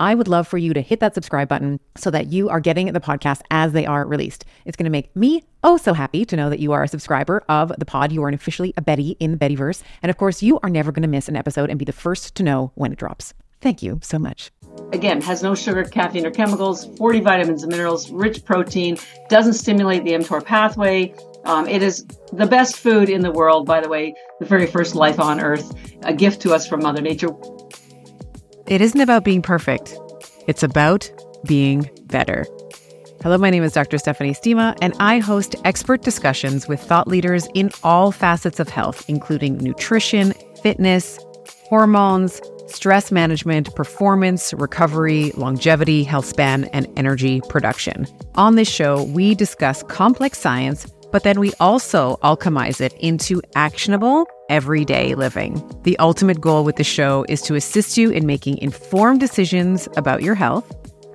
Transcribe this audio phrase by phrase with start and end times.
[0.00, 2.90] I would love for you to hit that subscribe button so that you are getting
[2.90, 4.46] the podcast as they are released.
[4.64, 7.44] It's going to make me oh so happy to know that you are a subscriber
[7.50, 8.10] of the pod.
[8.10, 9.82] You are officially a Betty in the Bettyverse.
[10.02, 12.34] And of course, you are never going to miss an episode and be the first
[12.36, 13.34] to know when it drops.
[13.60, 14.50] Thank you so much.
[14.94, 18.96] Again, has no sugar, caffeine, or chemicals, 40 vitamins and minerals, rich protein,
[19.28, 21.14] doesn't stimulate the mTOR pathway.
[21.44, 24.94] Um, it is the best food in the world, by the way, the very first
[24.94, 25.74] life on earth,
[26.04, 27.28] a gift to us from Mother Nature.
[28.70, 29.98] It isn't about being perfect,
[30.46, 31.10] it's about
[31.44, 32.46] being better.
[33.20, 33.98] Hello, my name is Dr.
[33.98, 39.04] Stephanie Estima, and I host expert discussions with thought leaders in all facets of health,
[39.08, 41.18] including nutrition, fitness,
[41.64, 48.06] hormones, stress management, performance, recovery, longevity, health span, and energy production.
[48.36, 54.26] On this show, we discuss complex science, but then we also alchemize it into actionable
[54.50, 55.62] everyday living.
[55.84, 60.22] The ultimate goal with the show is to assist you in making informed decisions about
[60.22, 60.70] your health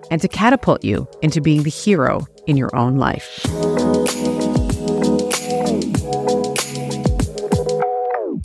[0.10, 3.42] and to catapult you into being the hero in your own life.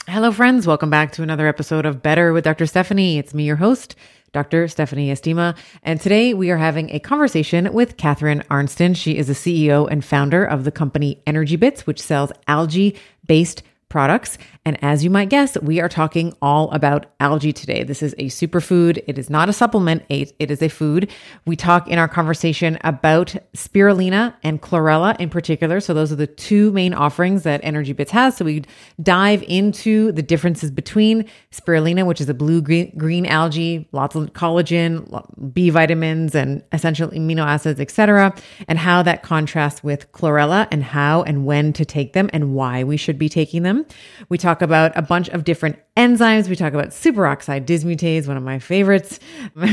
[0.08, 0.66] Hello, friends.
[0.66, 2.66] Welcome back to another episode of Better with Dr.
[2.66, 3.16] Stephanie.
[3.16, 3.94] It's me, your host,
[4.32, 4.66] Dr.
[4.66, 5.56] Stephanie Estima.
[5.84, 8.94] And today we are having a conversation with Catharine Arnston.
[8.94, 13.62] She is the CEO and founder of the company Energy Bits, which sells algae based
[13.88, 14.38] products.
[14.66, 17.82] And as you might guess, we are talking all about algae today.
[17.82, 19.02] This is a superfood.
[19.06, 21.10] It is not a supplement, it is a food.
[21.46, 25.80] We talk in our conversation about spirulina and chlorella in particular.
[25.80, 28.36] So, those are the two main offerings that Energy Bits has.
[28.36, 28.64] So, we
[29.02, 35.54] dive into the differences between spirulina, which is a blue green, algae, lots of collagen,
[35.54, 38.34] B vitamins, and essential amino acids, etc.,
[38.68, 42.84] and how that contrasts with chlorella and how and when to take them and why
[42.84, 43.86] we should be taking them.
[44.28, 46.48] We talk about a bunch of different enzymes.
[46.48, 49.18] We talk about superoxide dismutase, one of my favorites.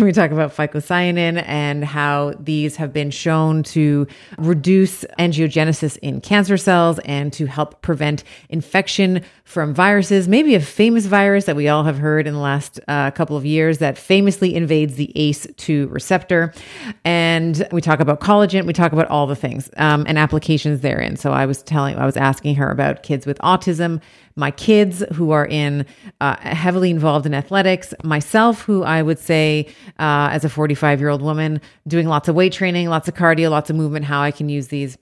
[0.07, 4.07] We talk about phycocyanin and how these have been shown to
[4.37, 10.27] reduce angiogenesis in cancer cells and to help prevent infection from viruses.
[10.27, 13.45] Maybe a famous virus that we all have heard in the last uh, couple of
[13.45, 16.53] years that famously invades the ACE2 receptor.
[17.03, 18.65] And we talk about collagen.
[18.65, 21.15] We talk about all the things um, and applications therein.
[21.15, 24.01] So I was telling, I was asking her about kids with autism
[24.37, 25.85] my kids who are in
[26.21, 29.67] uh, heavily involved in athletics, myself, who I would say,
[29.99, 33.49] uh, as a 45 year old woman, doing lots of weight training, lots of cardio,
[33.49, 34.97] lots of movement, how I can use these.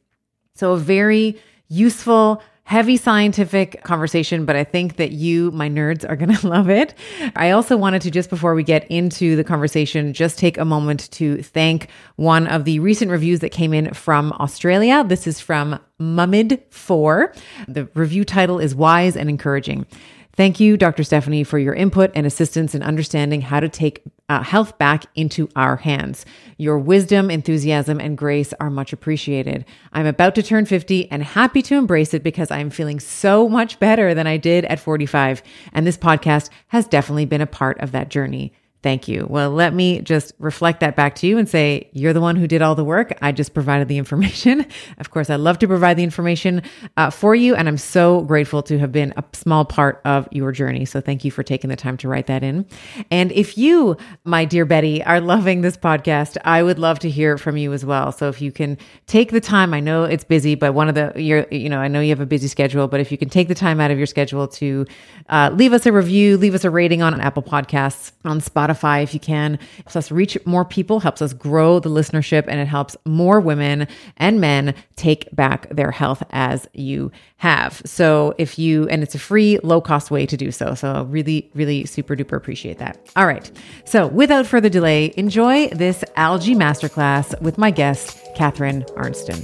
[0.56, 1.38] So, a very
[1.68, 6.70] useful heavy scientific conversation, but I think that you, my nerds, are going to love
[6.70, 6.94] it.
[7.36, 11.10] I also wanted to, just before we get into the conversation, just take a moment
[11.12, 15.04] to thank one of the recent reviews that came in from Australia.
[15.08, 17.38] This is from Mumid4.
[17.68, 19.86] The review title is Wise and Encouraging.
[20.36, 21.04] Thank you, Dr.
[21.04, 25.48] Stephanie, for your input and assistance in understanding how to take uh, health back into
[25.56, 26.26] our hands.
[26.58, 29.64] Your wisdom, enthusiasm, and grace are much appreciated.
[29.94, 33.80] I'm about to turn 50 and happy to embrace it because I'm feeling so much
[33.80, 35.42] better than I did at 45.
[35.72, 38.52] And this podcast has definitely been a part of that journey.
[38.86, 39.26] Thank you.
[39.28, 42.46] Well, let me just reflect that back to you and say, you're the one who
[42.46, 43.18] did all the work.
[43.20, 44.64] I just provided the information.
[45.00, 46.62] of course, I love to provide the information
[46.96, 47.56] uh, for you.
[47.56, 50.86] And I'm so grateful to have been a small part of your journey.
[50.86, 52.64] So thank you for taking the time to write that in.
[53.10, 57.40] And if you, my dear Betty, are loving this podcast, I would love to hear
[57.40, 58.12] from you as well.
[58.12, 61.12] So if you can take the time, I know it's busy, but one of the,
[61.16, 63.48] you're, you know, I know you have a busy schedule, but if you can take
[63.48, 64.86] the time out of your schedule to
[65.30, 69.04] uh, leave us a review, leave us a rating on Apple Podcasts, on Spotify, Spotify
[69.04, 69.60] if you can.
[69.78, 73.88] helps us reach more people, helps us grow the listenership, and it helps more women
[74.18, 77.82] and men take back their health as you have.
[77.86, 80.76] So if you, and it's a free, low cost way to do so.
[80.76, 82.98] So really, really super duper appreciate that.
[83.16, 83.52] All right.
[83.86, 89.44] So without further delay, enjoy this algae masterclass with my guest, Catharine Arnston.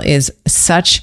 [0.00, 1.02] is such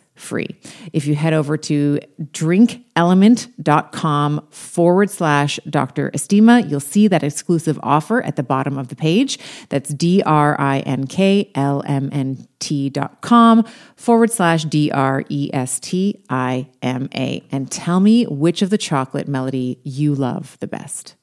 [0.15, 0.47] free.
[0.93, 6.11] If you head over to drinklmnt.com forward slash Dr.
[6.11, 9.39] Estima, you'll see that exclusive offer at the bottom of the page.
[9.69, 13.65] That's D R I N K L M N T dot com
[13.95, 17.43] forward slash D R E S T I M A.
[17.51, 21.15] And tell me which of the chocolate melody you love the best.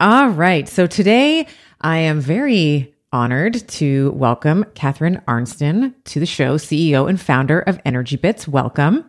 [0.00, 0.68] All right.
[0.68, 1.46] So today
[1.82, 7.80] I am very honored to welcome Catharine Arnston to the show, CEO and founder of
[7.84, 8.46] Energy Bits.
[8.46, 9.08] Welcome.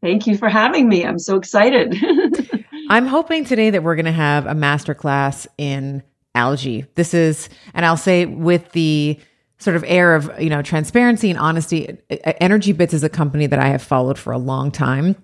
[0.00, 1.04] Thank you for having me.
[1.04, 1.96] I'm so excited.
[2.90, 6.02] I'm hoping today that we're going to have a masterclass in
[6.34, 6.86] algae.
[6.94, 9.18] This is, and I'll say with the
[9.58, 11.96] sort of air of, you know, transparency and honesty,
[12.40, 15.16] Energy Bits is a company that I have followed for a long time.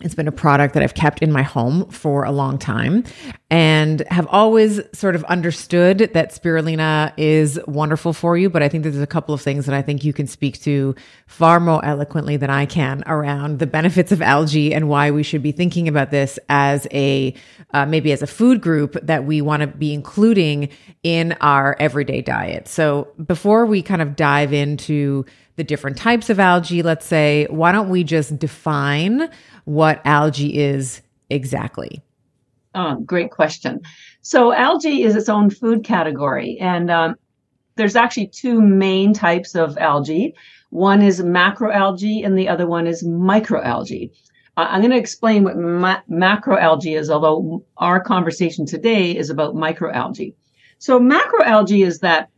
[0.00, 3.04] It's been a product that I've kept in my home for a long time
[3.48, 8.50] and have always sort of understood that spirulina is wonderful for you.
[8.50, 10.96] But I think there's a couple of things that I think you can speak to
[11.28, 15.44] far more eloquently than I can around the benefits of algae and why we should
[15.44, 17.32] be thinking about this as a
[17.72, 20.70] uh, maybe as a food group that we want to be including
[21.04, 22.66] in our everyday diet.
[22.66, 25.24] So before we kind of dive into
[25.56, 29.30] the different types of algae, let's say, why don't we just define
[29.64, 32.02] what algae is exactly?
[32.74, 33.80] Oh, great question.
[34.22, 37.16] So, algae is its own food category, and um,
[37.76, 40.34] there's actually two main types of algae.
[40.70, 44.10] One is macroalgae, and the other one is microalgae.
[44.56, 49.54] Uh, I'm going to explain what ma- macroalgae is, although our conversation today is about
[49.54, 50.34] microalgae.
[50.78, 52.28] So, macroalgae is that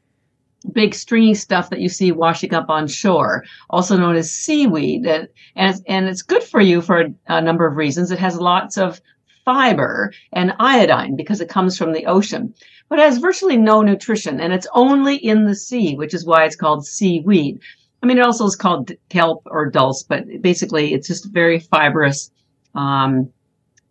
[0.73, 5.07] big stringy stuff that you see washing up on shore, also known as seaweed.
[5.07, 8.11] And, and, and it's good for you for a, a number of reasons.
[8.11, 9.01] It has lots of
[9.45, 12.53] fiber and iodine because it comes from the ocean,
[12.89, 16.45] but it has virtually no nutrition and it's only in the sea, which is why
[16.45, 17.61] it's called seaweed.
[18.03, 21.61] I mean, it also is called kelp or dulse, but basically it's just a very
[21.61, 22.31] fibrous
[22.75, 23.31] um,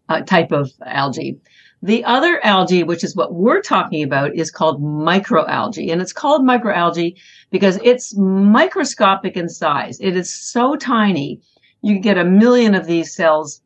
[0.10, 1.39] uh, type of algae.
[1.86, 5.92] The other algae, which is what we're talking about, is called microalgae.
[5.92, 7.15] And it's called microalgae
[7.51, 10.00] because it's microscopic in size.
[10.01, 11.42] It is so tiny.
[11.84, 13.62] You get a million of these cells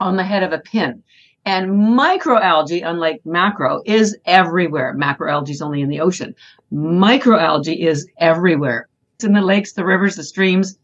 [0.00, 1.04] on the head of a pin.
[1.44, 4.92] And microalgae, unlike macro, is everywhere.
[4.96, 6.34] Macroalgae is only in the ocean.
[6.72, 8.88] Microalgae is everywhere.
[9.14, 10.76] It's in the lakes, the rivers, the streams,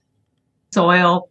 [0.72, 1.29] soil,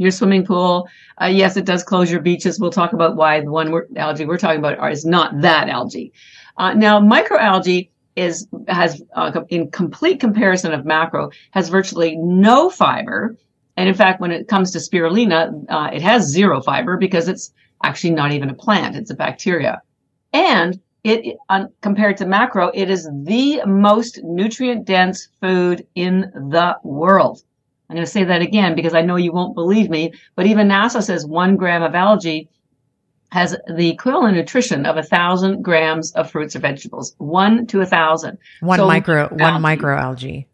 [0.00, 0.88] your swimming pool.
[1.20, 2.58] Uh, yes, it does close your beaches.
[2.58, 6.12] We'll talk about why the one we're, algae we're talking about is not that algae.
[6.56, 13.36] Uh, now, microalgae is has uh, in complete comparison of macro has virtually no fiber,
[13.76, 17.52] and in fact, when it comes to spirulina, uh, it has zero fiber because it's
[17.84, 19.82] actually not even a plant; it's a bacteria.
[20.32, 21.36] And it
[21.82, 27.42] compared to macro, it is the most nutrient dense food in the world.
[27.90, 30.68] I'm going to say that again because I know you won't believe me, but even
[30.68, 32.48] NASA says one gram of algae
[33.32, 37.16] has the equivalent nutrition of a thousand grams of fruits or vegetables.
[37.18, 38.38] One to a thousand.
[38.60, 39.42] One so micro, algae.
[39.42, 40.46] one microalgae.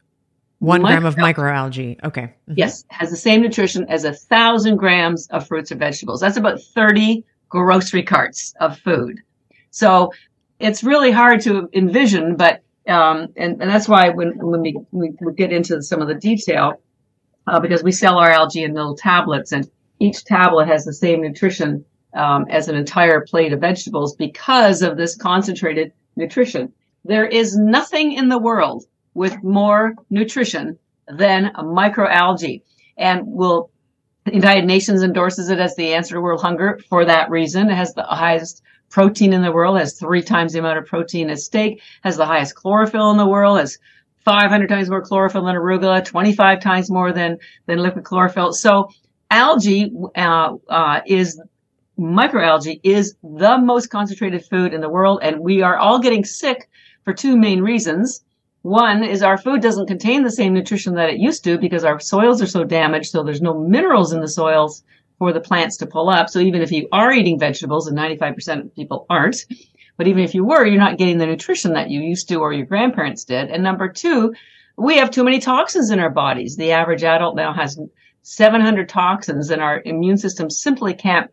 [0.61, 2.02] One micro- gram of microalgae.
[2.05, 2.23] Okay.
[2.23, 2.55] Mm-hmm.
[2.57, 6.23] Yes, has the same nutrition as a thousand grams of fruits or vegetables.
[6.23, 9.21] That's about 30 grocery carts of food.
[9.73, 10.11] So
[10.59, 15.35] it's really hard to envision, but um, and, and that's why when when we, we
[15.35, 16.81] get into some of the detail,
[17.47, 21.21] uh, because we sell our algae in little tablets, and each tablet has the same
[21.23, 21.85] nutrition
[22.15, 26.73] um, as an entire plate of vegetables because of this concentrated nutrition.
[27.05, 28.85] There is nothing in the world
[29.15, 32.62] with more nutrition than a microalgae,
[32.97, 33.71] and will
[34.25, 37.71] the United Nations endorses it as the answer to world hunger for that reason.
[37.71, 38.61] It has the highest
[38.91, 42.26] protein in the world, has three times the amount of protein as steak, has the
[42.26, 43.79] highest chlorophyll in the world, has
[44.26, 48.52] 500 times more chlorophyll than arugula, 25 times more than, than liquid chlorophyll.
[48.52, 48.90] So
[49.30, 51.40] algae uh, uh, is
[51.99, 56.68] microalgae is the most concentrated food in the world, and we are all getting sick
[57.04, 58.25] for two main reasons.
[58.62, 62.00] One is our food doesn't contain the same nutrition that it used to because our
[62.00, 64.83] soils are so damaged, so there's no minerals in the soils
[65.21, 66.28] for the plants to pull up.
[66.28, 69.47] So even if you are eating vegetables, and 95% of people aren't,
[69.97, 72.53] but even if you were, you're not getting the nutrition that you used to or
[72.53, 73.50] your grandparents did.
[73.50, 74.35] And number two,
[74.76, 76.57] we have too many toxins in our bodies.
[76.57, 77.79] The average adult now has
[78.23, 81.31] 700 toxins and our immune system simply can't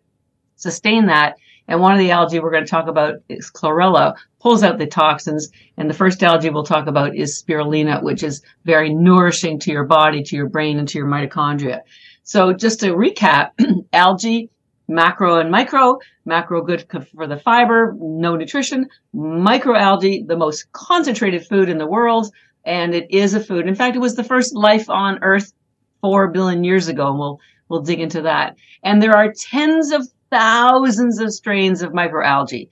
[0.55, 1.35] sustain that.
[1.67, 4.87] And one of the algae we're going to talk about is chlorella, pulls out the
[4.87, 5.49] toxins.
[5.77, 9.85] And the first algae we'll talk about is spirulina, which is very nourishing to your
[9.85, 11.81] body, to your brain, and to your mitochondria.
[12.23, 13.51] So just to recap,
[13.93, 14.49] algae
[14.87, 15.97] macro and micro.
[16.25, 16.85] Macro good
[17.15, 18.87] for the fiber, no nutrition.
[19.15, 22.31] Microalgae, the most concentrated food in the world,
[22.65, 23.67] and it is a food.
[23.67, 25.53] In fact, it was the first life on Earth
[26.01, 28.55] four billion years ago, and we'll we'll dig into that.
[28.83, 32.69] And there are tens of thousands of strains of microalgae,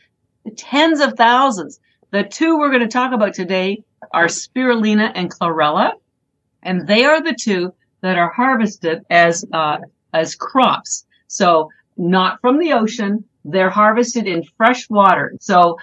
[0.57, 1.79] tens of thousands.
[2.11, 5.93] The two we're going to talk about today are spirulina and chlorella,
[6.63, 9.77] and they are the two that are harvested as uh,
[10.13, 11.05] as crops.
[11.27, 13.25] So not from the ocean.
[13.43, 15.33] They're harvested in fresh water.
[15.39, 15.77] So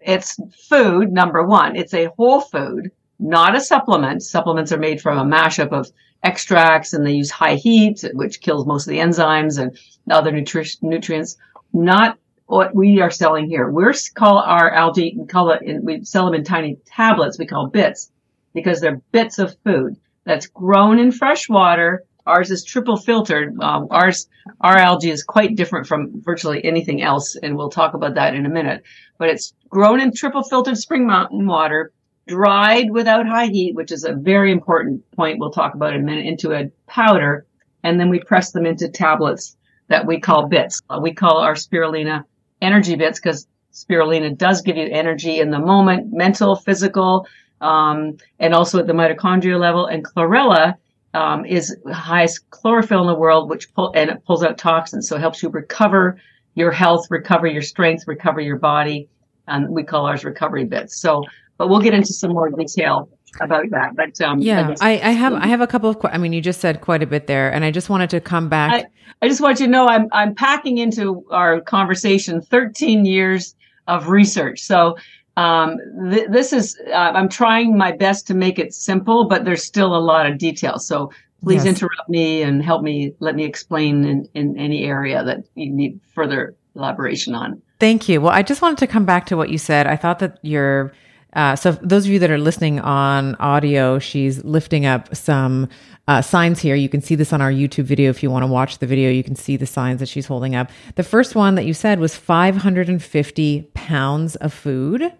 [0.00, 0.36] it's
[0.68, 1.76] food, number one.
[1.76, 4.22] It's a whole food, not a supplement.
[4.22, 5.90] Supplements are made from a mashup of
[6.22, 9.76] extracts and they use high heat, which kills most of the enzymes and
[10.10, 11.36] other nutri- nutrients.
[11.72, 13.70] Not what we are selling here.
[13.70, 17.38] We're call our algae, and call it, in, we sell them in tiny tablets.
[17.38, 18.10] We call bits
[18.54, 23.60] because they're bits of food that's grown in fresh water Ours is triple filtered.
[23.60, 24.28] Um, ours,
[24.60, 28.46] our algae is quite different from virtually anything else, and we'll talk about that in
[28.46, 28.82] a minute.
[29.18, 31.92] But it's grown in triple filtered spring mountain water,
[32.28, 36.04] dried without high heat, which is a very important point we'll talk about in a
[36.04, 37.46] minute, into a powder,
[37.82, 39.56] and then we press them into tablets
[39.88, 40.80] that we call bits.
[40.88, 42.24] Uh, we call our spirulina
[42.60, 47.26] energy bits because spirulina does give you energy in the moment, mental, physical,
[47.60, 49.86] um, and also at the mitochondrial level.
[49.86, 50.76] And chlorella
[51.14, 55.08] um, is highest chlorophyll in the world, which pull, and it pulls out toxins.
[55.08, 56.18] So it helps you recover
[56.54, 59.08] your health, recover your strength, recover your body.
[59.48, 61.00] And we call ours recovery bits.
[61.00, 61.24] So,
[61.58, 63.08] but we'll get into some more detail
[63.40, 63.96] about that.
[63.96, 65.98] But um, yeah, I, I, I, have I have a couple of.
[66.04, 68.48] I mean, you just said quite a bit there, and I just wanted to come
[68.48, 68.72] back.
[68.72, 68.84] I,
[69.20, 73.54] I just want you to know I'm I'm packing into our conversation 13 years
[73.88, 74.60] of research.
[74.60, 74.96] So
[75.36, 75.78] um,
[76.10, 79.96] th- this is uh, i'm trying my best to make it simple but there's still
[79.96, 81.10] a lot of detail so
[81.42, 81.74] please yes.
[81.74, 85.98] interrupt me and help me let me explain in, in any area that you need
[86.14, 89.58] further elaboration on thank you well i just wanted to come back to what you
[89.58, 90.92] said i thought that your
[91.34, 95.68] uh, so those of you that are listening on audio, she's lifting up some
[96.06, 96.74] uh, signs here.
[96.74, 98.10] You can see this on our YouTube video.
[98.10, 100.54] If you want to watch the video, you can see the signs that she's holding
[100.54, 100.70] up.
[100.96, 105.10] The first one that you said was 550 pounds of food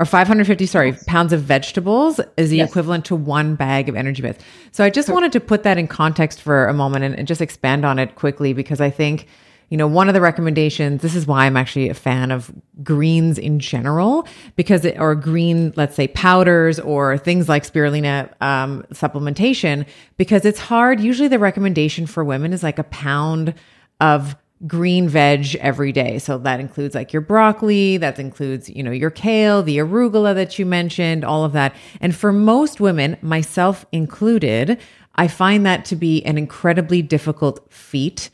[0.00, 2.70] or 550 sorry pounds of vegetables is the yes.
[2.70, 4.42] equivalent to one bag of energy bits.
[4.72, 7.42] So i just wanted to put that in context for a moment and, and, just
[7.42, 9.26] expand on it quickly because i think
[9.68, 12.50] you know one of the recommendations this is why i'm actually a fan of
[12.82, 14.26] greens in general
[14.56, 20.58] because it, or green let's say powders or things like spirulina um, supplementation because it's
[20.58, 21.00] hard.
[21.00, 23.54] Usually the recommendation for women is like a pound
[24.00, 24.36] of
[24.66, 26.18] green veg every day.
[26.18, 30.58] So that includes like your broccoli, that includes, you know, your kale, the arugula that
[30.58, 31.74] you mentioned, all of that.
[32.00, 34.78] And for most women, myself included,
[35.16, 38.30] I find that to be an incredibly difficult feat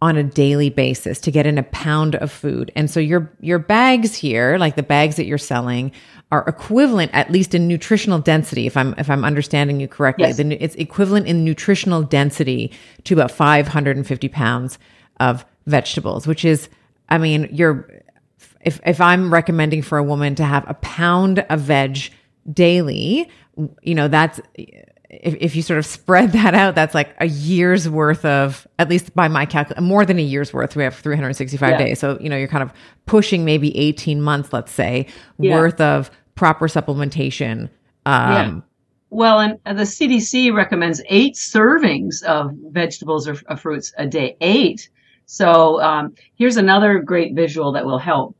[0.00, 2.72] on a daily basis to get in a pound of food.
[2.74, 5.92] And so your your bags here, like the bags that you're selling,
[6.32, 8.66] are equivalent, at least in nutritional density.
[8.66, 10.38] If I'm if I'm understanding you correctly, Yes.
[10.38, 12.72] then it's equivalent in nutritional density
[13.04, 14.76] to about 550 pounds
[15.20, 16.68] of vegetables, which is,
[17.08, 17.88] I mean, you're
[18.62, 22.10] if if I'm recommending for a woman to have a pound of veg
[22.52, 23.28] daily,
[23.82, 27.88] you know, that's if, if you sort of spread that out, that's like a year's
[27.88, 30.74] worth of, at least by my calc, more than a year's worth.
[30.74, 31.76] We have 365 Yeah.
[31.78, 31.98] days.
[31.98, 32.72] So, you know, you're kind of
[33.06, 35.06] pushing maybe 18 months, let's say,
[35.38, 35.54] Yeah.
[35.56, 37.68] worth of proper supplementation.
[38.06, 38.64] Um,
[39.10, 44.36] Well, and the CDC recommends eight servings of vegetables or, or fruits a day.
[44.40, 44.88] Eight.
[45.26, 48.36] So um, here's another great visual that will help.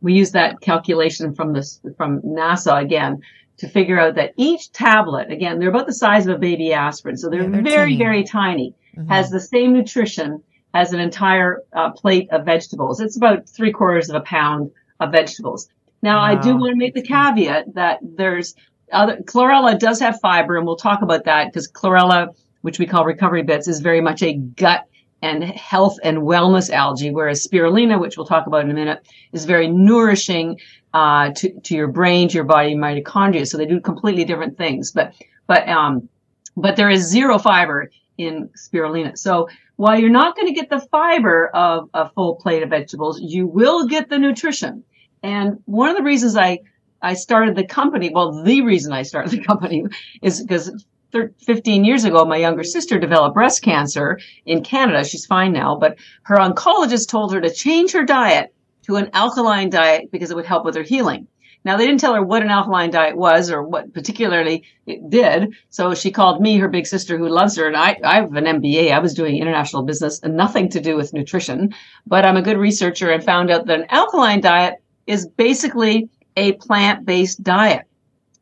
[0.00, 3.20] We use that calculation from this from NASA again
[3.58, 7.16] to figure out that each tablet, again, they're about the size of a baby aspirin,
[7.16, 8.04] so they're, Yeah, they're very, teeny.
[8.04, 9.08] very tiny, mhm.
[9.08, 10.42] has the same nutrition
[10.74, 12.98] as an entire uh, plate of vegetables.
[12.98, 15.68] It's about three quarters of a pound of vegetables.
[16.02, 18.56] Now, I do want to make the caveat that there's
[18.92, 23.04] other chlorella does have fiber, and we'll talk about that because chlorella, which we call
[23.04, 24.88] recovery bits, is very much a gut
[25.22, 29.44] and health and wellness algae, whereas spirulina, which we'll talk about in a minute, is
[29.44, 30.58] very nourishing
[30.92, 33.46] uh, to to your brain, to your body, mitochondria.
[33.46, 34.92] So they do completely different things.
[34.92, 35.14] But
[35.46, 36.08] but um,
[36.56, 39.16] but there is zero fiber in spirulina.
[39.16, 43.20] So while you're not going to get the fiber of a full plate of vegetables,
[43.20, 44.84] you will get the nutrition.
[45.22, 46.58] And one of the reasons I
[47.00, 49.84] I started the company, well, the reason I started the company
[50.20, 55.04] is because thir- 15 years ago, my younger sister developed breast cancer in Canada.
[55.04, 58.54] She's fine now, but her oncologist told her to change her diet
[58.84, 61.28] to an alkaline diet because it would help with her healing.
[61.64, 65.54] Now, they didn't tell her what an alkaline diet was or what particularly it did.
[65.70, 67.68] So she called me, her big sister who loves her.
[67.68, 68.90] And I, I have an MBA.
[68.90, 71.72] I was doing international business and nothing to do with nutrition,
[72.04, 76.52] but I'm a good researcher and found out that an alkaline diet is basically a
[76.54, 77.86] plant-based diet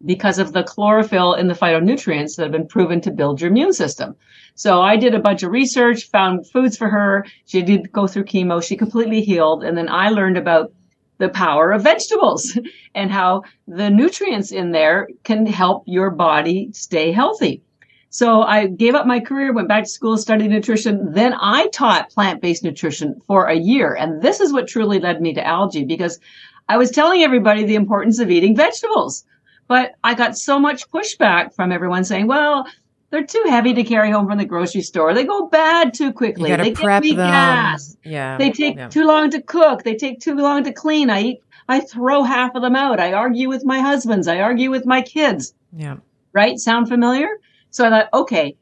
[0.05, 3.73] because of the chlorophyll in the phytonutrients that have been proven to build your immune
[3.73, 4.17] system.
[4.55, 7.27] So I did a bunch of research, found foods for her.
[7.47, 8.63] She did go through chemo.
[8.63, 9.63] She completely healed.
[9.63, 10.73] And then I learned about
[11.19, 12.59] the power of vegetables
[12.95, 17.63] and how the nutrients in there can help your body stay healthy.
[18.13, 21.13] So I gave up my career, went back to school, studied nutrition.
[21.13, 23.95] Then I taught plant-based nutrition for a year.
[23.95, 26.19] And this is what truly led me to algae because
[26.69, 29.25] I was telling everybody the importance of eating vegetables.
[29.71, 32.67] But I got so much pushback from everyone saying, well,
[33.11, 35.15] they're too heavy to carry home from the grocery store.
[35.15, 36.51] They go bad too quickly.
[36.57, 37.31] they prep give me them.
[37.31, 37.97] gas.
[38.05, 38.37] Yeah.
[38.37, 38.89] They take yeah.
[38.89, 39.85] too long to cook.
[39.85, 41.09] They take too long to clean.
[41.09, 42.99] I eat, I throw half of them out.
[42.99, 44.27] I argue with my husbands.
[44.27, 45.55] I argue with my kids.
[45.73, 45.99] Yeah.
[46.33, 46.59] Right?
[46.59, 47.29] Sound familiar?
[47.71, 48.57] So I thought, okay,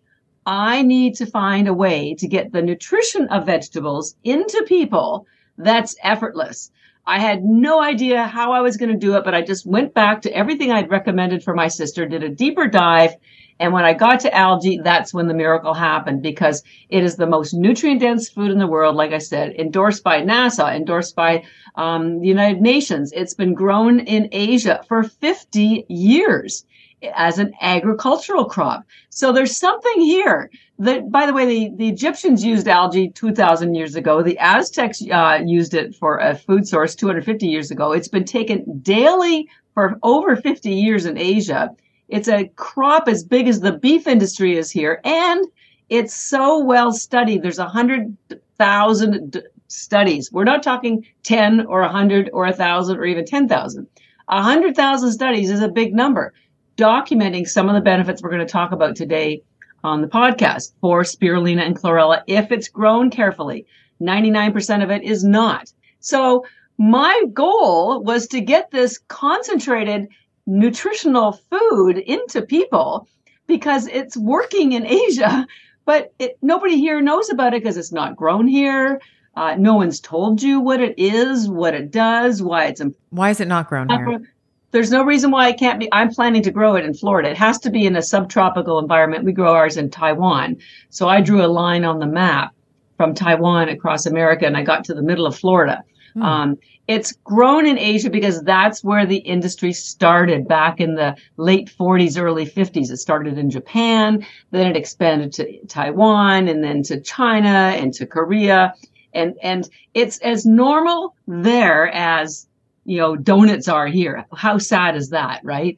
[0.45, 5.97] I need to find a way to get the nutrition of vegetables into people that's
[6.03, 6.71] effortless.
[7.09, 9.95] I had no idea how I was going to do it, but I just went
[9.95, 13.15] back to everything I'd recommended for my sister, did a deeper dive.
[13.59, 17.27] And when I got to algae, that's when the miracle happened because it is the
[17.27, 18.95] most nutrient dense food in the world.
[18.95, 21.45] Like I said, endorsed by NASA, endorsed by
[21.77, 23.11] um, the United Nations.
[23.13, 26.67] It's been grown in Asia for 50 years
[27.15, 28.85] as an agricultural crop.
[29.09, 33.97] So there's something here that, by the way, the, the Egyptians used algae 2000 years
[33.97, 34.23] ago.
[34.23, 37.93] The Aztecs uh, used it for a food source 250 years ago.
[37.93, 41.71] It's been taken daily for over 50 years in Asia.
[42.09, 45.01] It's a crop as big as the beef industry is here.
[45.05, 45.45] And
[45.89, 47.43] it's so well studied.
[47.43, 48.17] There's hundred
[48.57, 50.31] thousand d- studies.
[50.31, 53.87] We're not talking 10 or hundred or thousand or even 10,000.
[54.29, 56.35] Hundred thousand studies is a big number
[56.77, 59.43] documenting some of the benefits we're going to talk about today
[59.85, 63.67] on the podcast for spirulina and chlorella if it's grown carefully.
[64.01, 65.73] 99% of it is not.
[66.01, 66.45] So
[66.79, 70.09] my goal was to get this concentrated
[70.47, 73.09] nutritional food into people
[73.47, 75.47] because it's working in Asia,
[75.85, 79.01] but it, nobody here knows about it because it's not grown here.
[79.35, 83.07] Uh, no one's told you what it is, what it does, why it's important.
[83.11, 84.23] Why is it not grown here?
[84.71, 85.89] There's no reason why it can't be.
[85.93, 87.31] I'm planning to grow it in Florida.
[87.31, 89.25] It has to be in a subtropical environment.
[89.25, 90.59] We grow ours in Taiwan.
[90.91, 92.53] So I drew a line on the map
[92.97, 95.85] from Taiwan across America and I got to the middle of Florida.
[96.15, 96.23] Hmm.
[96.23, 101.71] Um, it's grown in Asia because that's where the industry started back in the late
[101.71, 102.91] 40s, early 50s.
[102.91, 108.07] It started in Japan, then it expanded to Taiwan and then to China and to
[108.07, 108.75] Korea.
[109.13, 112.48] And, and it's as normal there as,
[112.89, 114.25] you know, donuts are here.
[114.35, 115.77] How sad is that, right?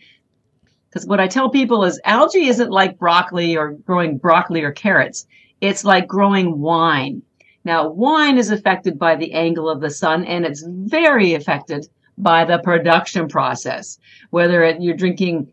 [0.89, 5.27] Because what I tell people is algae isn't like broccoli or growing broccoli or carrots.
[5.61, 7.23] It's like growing wine.
[7.65, 12.45] Now, wine is affected by the angle of the sun, and it's very affected by
[12.45, 13.99] the production process.
[14.31, 15.53] Whether it, you're drinking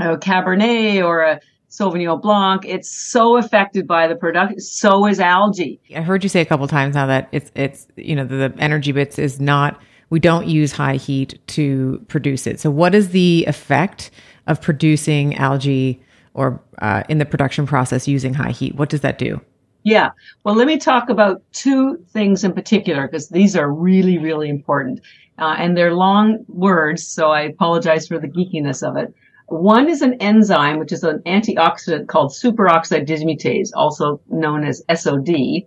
[0.00, 4.60] a Cabernet or a Sauvignon Blanc, it's so affected by the production.
[4.60, 5.80] So is algae.
[5.96, 8.54] I heard you say a couple times now that it's it's you know the, the
[8.58, 9.80] energy bits is not
[10.10, 12.60] we don't use high heat to produce it.
[12.60, 14.10] So what is the effect
[14.46, 16.02] of producing algae
[16.34, 18.74] or uh, in the production process using high heat?
[18.74, 19.40] What does that do?
[19.82, 20.10] Yeah.
[20.44, 25.00] Well, let me talk about two things in particular because these are really, really important.
[25.38, 29.14] Uh, and they're long words, so I apologize for the geekiness of it.
[29.46, 35.64] One is an enzyme, which is an antioxidant called superoxide dismutase, also known as SOD.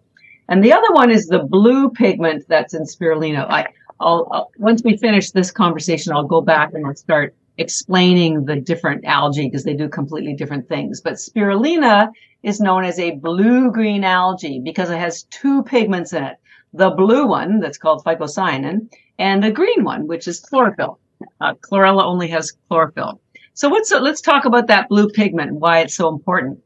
[0.47, 3.49] And the other one is the blue pigment that's in spirulina.
[3.49, 3.67] I,
[3.99, 8.55] I'll, I'll, once we finish this conversation, I'll go back and I'll start explaining the
[8.55, 11.01] different algae because they do completely different things.
[11.01, 16.23] But spirulina is known as a blue green algae because it has two pigments in
[16.23, 16.37] it.
[16.73, 20.99] The blue one that's called phycocyanin and the green one, which is chlorophyll.
[21.39, 23.21] Uh, chlorella only has chlorophyll.
[23.53, 26.59] So let's, let's talk about that blue pigment and why it's so important.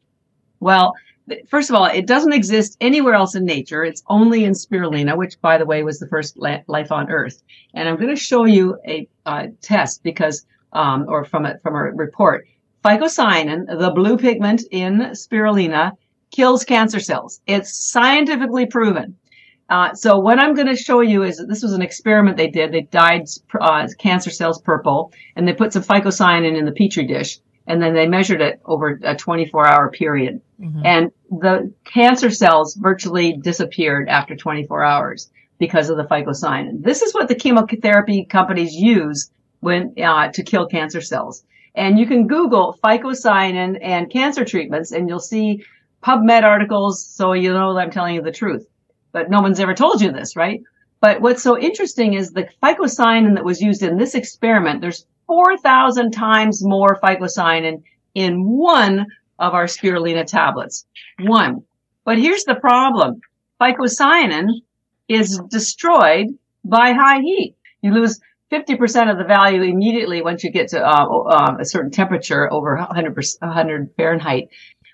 [0.61, 0.93] Well,
[1.47, 3.83] first of all, it doesn't exist anywhere else in nature.
[3.83, 7.43] It's only in spirulina, which, by the way, was the first life on Earth.
[7.73, 11.75] And I'm going to show you a uh, test because, um, or from a from
[11.75, 12.47] a report,
[12.83, 15.91] phycocyanin, the blue pigment in spirulina,
[16.31, 17.41] kills cancer cells.
[17.47, 19.15] It's scientifically proven.
[19.69, 22.71] Uh, so what I'm going to show you is this was an experiment they did.
[22.71, 23.27] They dyed
[23.59, 27.93] uh, cancer cells purple, and they put some phycocyanin in the petri dish, and then
[27.93, 30.41] they measured it over a 24 hour period.
[30.59, 30.85] Mm-hmm.
[30.85, 36.81] And the cancer cells virtually disappeared after 24 hours because of the phycocyanin.
[36.81, 41.43] This is what the chemotherapy companies use when uh, to kill cancer cells.
[41.75, 45.63] And you can Google phycocyanin and cancer treatments, and you'll see
[46.03, 48.67] PubMed articles, so you know that I'm telling you the truth.
[49.11, 50.61] But no one's ever told you this, right?
[51.01, 54.81] But what's so interesting is the phycocyanin that was used in this experiment.
[54.81, 57.83] There's 4,000 times more phycocyanin
[58.15, 59.05] in one
[59.39, 60.85] of our spirulina tablets.
[61.19, 61.63] One.
[62.05, 63.21] But here's the problem.
[63.61, 64.61] Phycocyanin
[65.07, 66.27] is destroyed
[66.63, 67.55] by high heat.
[67.81, 68.19] You lose
[68.51, 72.77] 50% of the value immediately once you get to uh, uh, a certain temperature over
[72.77, 74.49] 100, 100 Fahrenheit.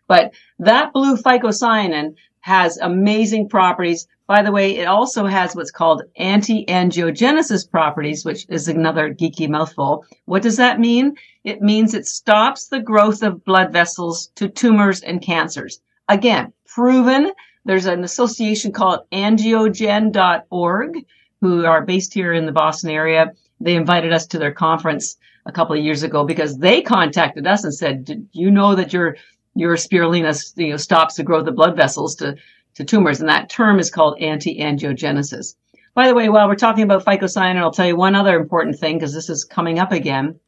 [0.08, 4.08] But that blue phycocyanin has amazing properties.
[4.25, 10.05] By the way, it also has what's called anti-angiogenesis properties, which is another geeky mouthful.
[10.25, 11.15] What does that mean?
[11.43, 15.81] It means it stops the growth of blood vessels to tumors and cancers.
[16.07, 17.33] Again, proven.
[17.65, 21.05] There's an association called angiogen.org
[21.41, 23.33] who are based here in the Boston area.
[23.59, 27.65] They invited us to their conference a couple of years ago because they contacted us
[27.65, 29.17] and said, "Did you know that your
[29.55, 32.36] your spirulina you know stops the growth of blood vessels to
[32.75, 35.55] to tumors?" And that term is called anti-angiogenesis.
[35.95, 38.97] By the way, while we're talking about phycocyanin, I'll tell you one other important thing
[38.97, 40.39] because this is coming up again.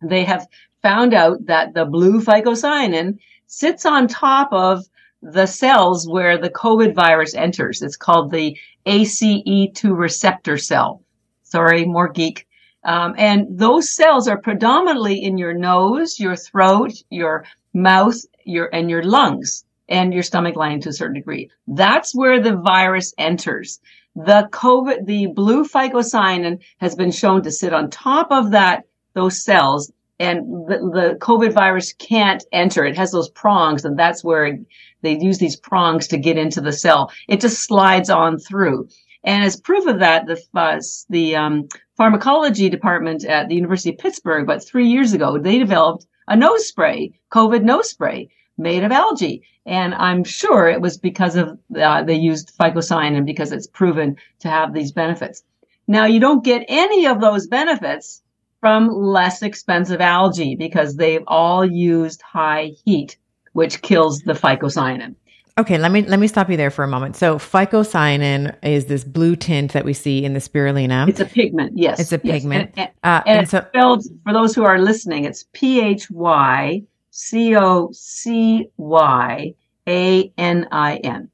[0.00, 0.46] They have
[0.82, 4.84] found out that the blue phycocyanin sits on top of
[5.20, 7.82] the cells where the COVID virus enters.
[7.82, 11.02] It's called the ACE2 receptor cell.
[11.42, 12.46] Sorry, more geek.
[12.84, 18.90] Um, and those cells are predominantly in your nose, your throat, your mouth, your, and
[18.90, 21.50] your lungs and your stomach lining to a certain degree.
[21.66, 23.80] That's where the virus enters.
[24.16, 29.44] The COVID, the blue phycocyanin has been shown to sit on top of that, those
[29.44, 32.84] cells and the, the COVID virus can't enter.
[32.84, 34.58] It has those prongs and that's where
[35.02, 37.10] they use these prongs to get into the cell.
[37.28, 38.88] It just slides on through.
[39.24, 43.98] And as proof of that, the, uh, the um, pharmacology department at the University of
[43.98, 48.92] Pittsburgh, about three years ago, they developed a nose spray, COVID nose spray made of
[48.92, 49.42] algae.
[49.66, 54.48] And I'm sure it was because of, uh, they used phycocyanin because it's proven to
[54.48, 55.42] have these benefits.
[55.86, 58.22] Now you don't get any of those benefits
[58.60, 63.16] from less expensive algae because they've all used high heat,
[63.52, 65.14] which kills the phycocyanin.
[65.56, 67.14] Okay, let me let me stop you there for a moment.
[67.14, 71.08] So phycocyanin is this blue tint that we see in the spirulina.
[71.08, 72.00] It's a pigment, yes.
[72.00, 72.72] It's a pigment.
[72.76, 72.88] Yes.
[72.88, 76.10] And, and, uh, and, and so, spelled for those who are listening, it's P H
[76.10, 76.82] Y
[77.16, 79.54] C O C Y
[79.88, 81.30] A N I N.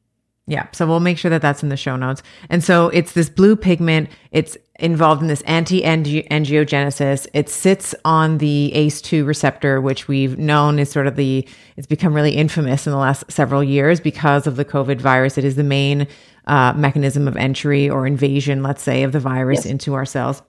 [0.46, 0.66] Yeah.
[0.72, 2.22] So we'll make sure that that's in the show notes.
[2.50, 4.10] And so it's this blue pigment.
[4.30, 7.28] It's involved in this anti-angiogenesis.
[7.32, 12.12] It sits on the ACE2 receptor, which we've known is sort of the, it's become
[12.12, 15.38] really infamous in the last several years because of the COVID virus.
[15.38, 16.08] It is the main
[16.46, 19.66] uh, mechanism of entry or invasion, let's say, of the virus yes.
[19.66, 20.42] into our cells.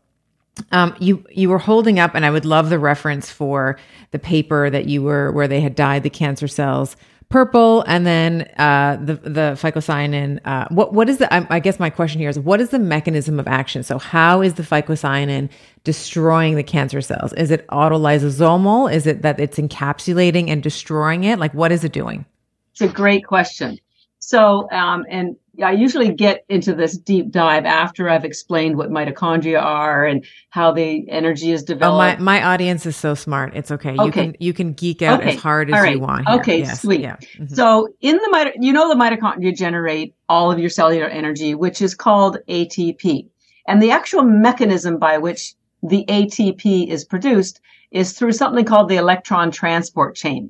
[0.72, 3.78] Um, you you were holding up, and I would love the reference for
[4.12, 6.96] the paper that you were where they had dyed the cancer cells
[7.32, 10.40] purple, and then uh, the the phycocyanin.
[10.46, 11.34] Uh, what what is the?
[11.34, 13.82] I, I guess my question here is, what is the mechanism of action?
[13.82, 15.50] So how is the phycocyanin
[15.84, 17.34] destroying the cancer cells?
[17.34, 18.94] Is it autolysosomal?
[18.94, 21.40] Is it that it's encapsulating and destroying it?
[21.40, 22.26] Like what is it doing?
[22.74, 23.80] It's a great question.
[24.20, 29.62] So, um, and I usually get into this deep dive after I've explained what mitochondria
[29.62, 32.20] are and how the energy is developed.
[32.20, 33.54] Oh, my, my audience is so smart.
[33.56, 33.94] It's okay.
[33.94, 35.36] You can you can geek out okay.
[35.36, 35.96] as hard as right.
[35.96, 36.28] you want.
[36.28, 36.40] Here.
[36.40, 36.82] Okay, yes.
[36.82, 37.02] sweet.
[37.02, 37.18] Yeah.
[37.18, 37.54] Mm-hmm.
[37.54, 41.82] So in the mito- you know the mitochondria generate all of your cellular energy, which
[41.82, 43.28] is called ATP.
[43.68, 47.60] And the actual mechanism by which the ATP is produced
[47.92, 50.50] is through something called the electron transport chain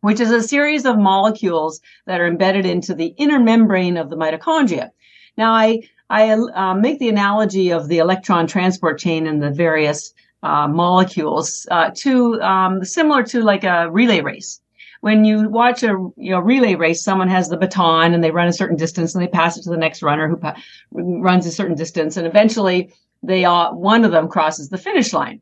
[0.00, 4.16] which is a series of molecules that are embedded into the inner membrane of the
[4.16, 4.90] mitochondria.
[5.36, 10.14] Now, I, I uh, make the analogy of the electron transport chain and the various
[10.42, 14.60] uh, molecules uh, to um, similar to like a relay race.
[15.00, 18.48] When you watch a you know relay race, someone has the baton and they run
[18.48, 20.56] a certain distance and they pass it to the next runner who pa-
[20.90, 25.40] runs a certain distance, and eventually they all, one of them crosses the finish line.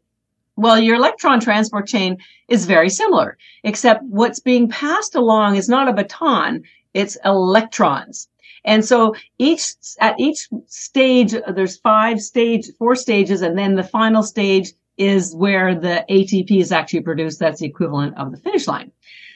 [0.56, 5.88] Well, your electron transport chain is very similar, except what's being passed along is not
[5.88, 6.62] a baton,
[6.94, 8.28] it's electrons.
[8.64, 14.22] And so each, at each stage, there's five stage, four stages, and then the final
[14.22, 17.38] stage is where the ATP is actually produced.
[17.38, 18.90] That's the equivalent of the finish line.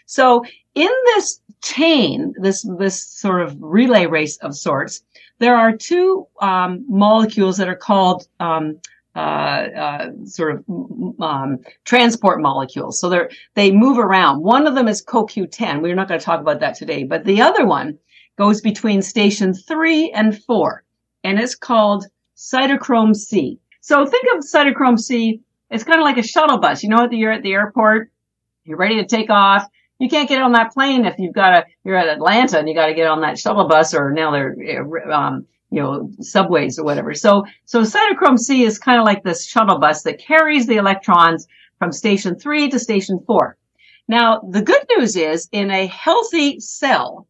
[0.07, 5.03] So in this chain, this, this sort of relay race of sorts,
[5.39, 8.81] there are two um, molecules that are called um,
[9.17, 10.65] uh, uh, sort of
[11.21, 13.01] um, transport molecules.
[13.01, 14.43] So they they move around.
[14.43, 15.83] One of them is CoQ10.
[15.83, 17.99] We're not going to talk about that today, but the other one
[18.39, 20.85] goes between station three and four,
[21.25, 23.59] and it's called cytochrome C.
[23.81, 25.43] So think of cytochrome C.
[25.71, 26.83] It's kind of like a shuttle bus.
[26.83, 28.11] You know, you're at the airport,
[28.65, 29.67] you're ready to take off.
[29.99, 32.75] You can't get on that plane if you've got a, you're at Atlanta and you
[32.75, 36.85] got to get on that shuttle bus or now they're, um, you know, subways or
[36.85, 37.15] whatever.
[37.15, 41.47] So, so cytochrome C is kind of like this shuttle bus that carries the electrons
[41.79, 43.57] from station three to station four.
[44.09, 47.29] Now, the good news is in a healthy cell,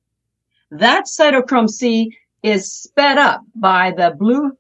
[0.70, 4.52] that cytochrome C is sped up by the blue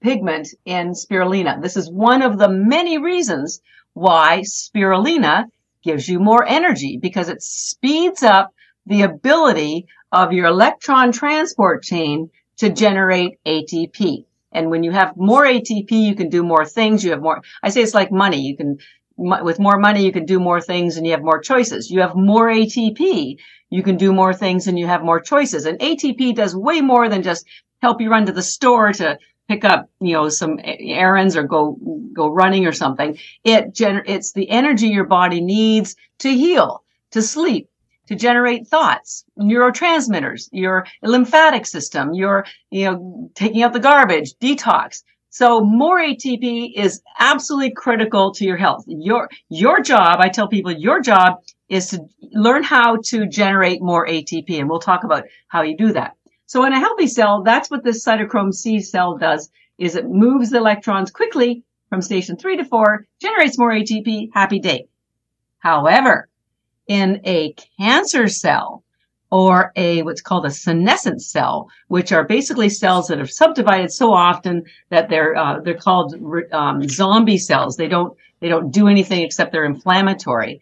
[0.00, 1.60] pigment in spirulina.
[1.60, 3.60] This is one of the many reasons
[3.94, 5.46] why spirulina
[5.82, 8.54] gives you more energy because it speeds up
[8.86, 14.24] the ability of your electron transport chain to generate ATP.
[14.52, 17.04] And when you have more ATP, you can do more things.
[17.04, 18.40] You have more, I say it's like money.
[18.40, 18.78] You can,
[19.16, 21.90] with more money, you can do more things and you have more choices.
[21.90, 23.36] You have more ATP,
[23.70, 25.66] you can do more things and you have more choices.
[25.66, 27.46] And ATP does way more than just
[27.82, 31.76] help you run to the store to pick up, you know, some errands or go,
[32.12, 33.18] go running or something.
[33.42, 37.68] It gener- it's the energy your body needs to heal, to sleep,
[38.08, 45.02] to generate thoughts, neurotransmitters, your lymphatic system, your, you know, taking out the garbage, detox.
[45.30, 48.84] So more ATP is absolutely critical to your health.
[48.86, 51.38] Your, your job, I tell people, your job
[51.68, 54.60] is to learn how to generate more ATP.
[54.60, 56.12] And we'll talk about how you do that.
[56.46, 60.50] So in a healthy cell, that's what this cytochrome C cell does, is it moves
[60.50, 64.86] the electrons quickly from station three to four, generates more ATP, happy day.
[65.58, 66.28] However,
[66.86, 68.84] in a cancer cell
[69.30, 74.12] or a what's called a senescent cell, which are basically cells that are subdivided so
[74.12, 76.14] often that they're uh, they're called
[76.52, 77.76] um, zombie cells.
[77.76, 80.60] They don't they don't do anything except they're inflammatory.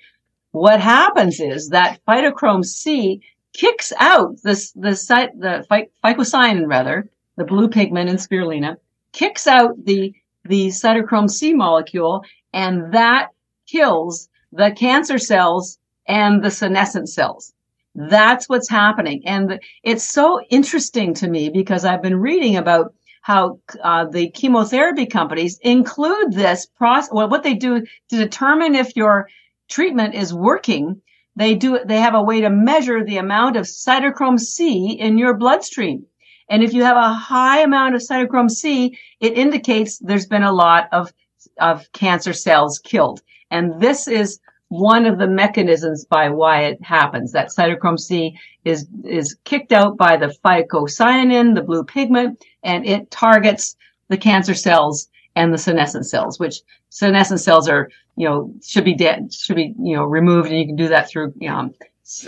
[0.53, 3.21] What happens is that phytochrome C
[3.53, 5.67] kicks out this the site the
[6.03, 8.77] phycocyanin rather the blue pigment in spirulina
[9.13, 13.29] kicks out the the cytochrome C molecule and that
[13.67, 17.53] kills the cancer cells and the senescent cells.
[17.95, 19.23] That's what's happening.
[19.27, 25.07] And it's so interesting to me because I've been reading about how uh, the chemotherapy
[25.07, 27.13] companies include this process.
[27.13, 29.29] Well, what they do to determine if your
[29.69, 31.01] treatment is working,
[31.37, 35.35] they do they have a way to measure the amount of cytochrome C in your
[35.35, 36.05] bloodstream.
[36.49, 40.53] And if you have a high amount of cytochrome C, it indicates there's been a
[40.53, 41.13] lot of
[41.59, 43.23] of cancer cells killed.
[43.51, 44.41] And this is
[44.73, 47.31] one of the mechanisms by why it happens.
[47.33, 53.11] That cytochrome C is, is kicked out by the phycocyanin, the blue pigment, and it
[53.11, 53.77] targets
[54.09, 58.95] the cancer cells and the senescent cells, which senescent cells are, you know, should be
[58.95, 60.49] dead, should be, you know, removed.
[60.49, 61.75] And you can do that through, you know,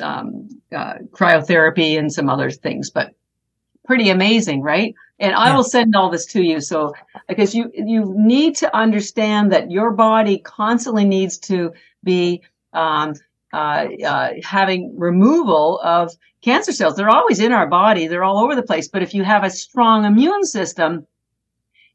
[0.02, 3.14] um, uh, cryotherapy and some other things, but
[3.87, 4.94] pretty amazing, right?
[5.18, 6.61] And I will send all this to you.
[6.61, 6.92] So,
[7.26, 11.72] because you, you need to understand that your body constantly needs to
[12.05, 13.14] be, um,
[13.53, 16.12] uh, uh, having removal of
[16.43, 16.97] cancer cells.
[16.97, 18.07] They're always in our body.
[18.07, 18.88] They're all over the place.
[18.88, 21.07] But if you have a strong immune system,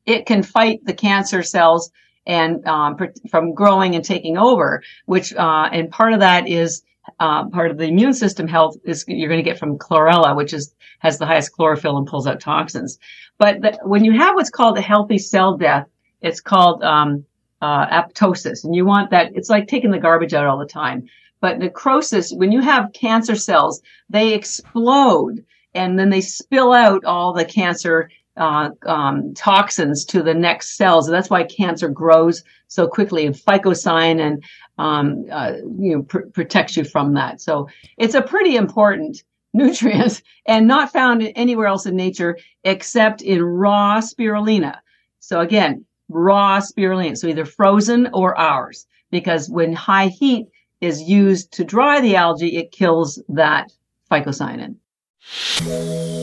[0.06, 1.92] it can fight the cancer cells
[2.26, 2.98] and um,
[3.30, 4.82] from growing and taking over.
[5.06, 6.82] Which uh, and part of that is
[7.20, 10.54] uh, part of the immune system health is you're going to get from chlorella, which
[10.54, 13.00] is has the highest chlorophyll and pulls out toxins.
[13.38, 15.88] But the, when you have what's called a healthy cell death,
[16.22, 17.26] it's called um,
[17.62, 19.32] uh, apoptosis, and you want that.
[19.36, 21.08] It's like taking the garbage out all the time.
[21.42, 27.32] But necrosis, when you have cancer cells, they explode and then they spill out all
[27.34, 31.08] the cancer uh, um, toxins to the next cells.
[31.08, 33.26] And that's why cancer grows so quickly.
[33.26, 34.44] And phycocyan and
[34.78, 37.42] um, uh, you know pr- protects you from that.
[37.42, 37.68] So
[37.98, 44.00] it's a pretty important nutrient and not found anywhere else in nature except in raw
[44.00, 44.78] spirulina.
[45.20, 47.18] So again, raw spirulina.
[47.18, 50.48] So either frozen or ours, because when high heat
[50.82, 53.72] is used to dry the algae, it kills that
[54.12, 54.76] phycocyanin.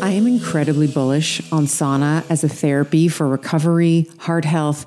[0.03, 4.87] I am incredibly bullish on sauna as a therapy for recovery, heart health,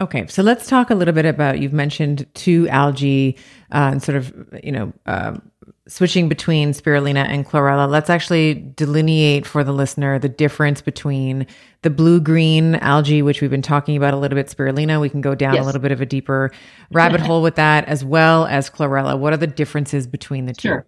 [0.00, 3.36] Okay, so let's talk a little bit about you've mentioned two algae
[3.72, 4.32] uh, and sort of,
[4.62, 5.50] you know, um,
[5.88, 11.46] switching between spirulina and chlorella, let's actually delineate for the listener the difference between
[11.82, 15.00] the blue green algae, which we've been talking about a little bit, spirulina.
[15.00, 15.62] We can go down yes.
[15.62, 16.52] a little bit of a deeper
[16.92, 19.18] rabbit hole with that, as well as chlorella.
[19.18, 20.68] What are the differences between the two?
[20.68, 20.86] Sure.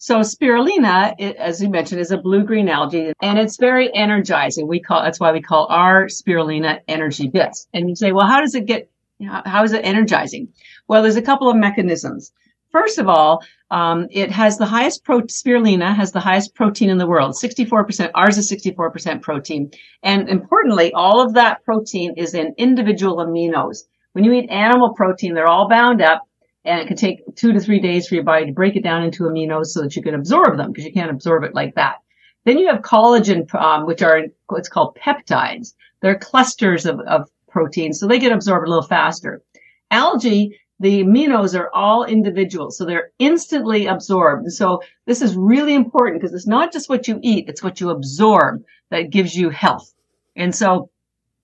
[0.00, 4.68] So spirulina, it, as you mentioned, is a blue-green algae, and it's very energizing.
[4.68, 7.66] We call that's why we call our spirulina ENERGYbits.
[7.74, 8.90] And you say, well, how does it get?
[9.20, 10.46] how is it energizing?
[10.86, 12.30] Well, there's a couple of mechanisms.
[12.70, 16.98] First of all, um, it has the highest pro- spirulina has the highest protein in
[16.98, 18.10] the world, 64%.
[18.14, 19.72] Ours is 64% protein.
[20.04, 23.78] And importantly, all of that protein is in individual aminos.
[24.12, 26.27] When you eat animal protein, they're all bound up
[26.68, 29.02] and it can take two to three days for your body to break it down
[29.02, 31.96] into aminos so that you can absorb them because you can't absorb it like that.
[32.44, 35.74] Then you have collagen, um, which are what's called peptides.
[36.00, 39.42] They're clusters of, of proteins, so they get absorbed a little faster.
[39.90, 44.52] Algae the aminos are all individual, so they're instantly absorbed.
[44.52, 47.90] So this is really important because it's not just what you eat, it's what you
[47.90, 49.92] absorb that gives you health.
[50.36, 50.90] And so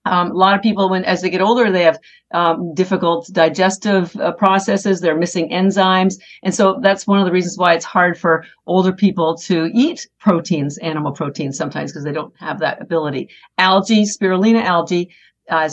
[0.05, 1.99] um, a lot of people, when as they get older, they have
[2.31, 5.01] um, difficult digestive uh, processes.
[5.01, 8.93] They're missing enzymes, and so that's one of the reasons why it's hard for older
[8.93, 13.29] people to eat proteins, animal proteins, sometimes because they don't have that ability.
[13.57, 15.09] Algae, spirulina algae,
[15.49, 15.69] uh,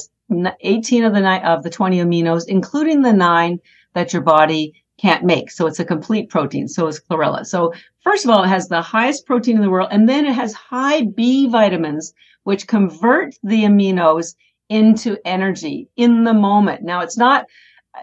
[0.61, 3.61] 18 of the nine, of the 20 aminos, including the nine
[3.95, 5.51] that your body can't make.
[5.51, 6.69] So it's a complete protein.
[6.69, 7.45] So is chlorella.
[7.45, 10.35] So first of all, it has the highest protein in the world, and then it
[10.35, 14.35] has high B vitamins, which convert the aminos
[14.69, 16.83] into energy in the moment.
[16.83, 17.47] Now it's not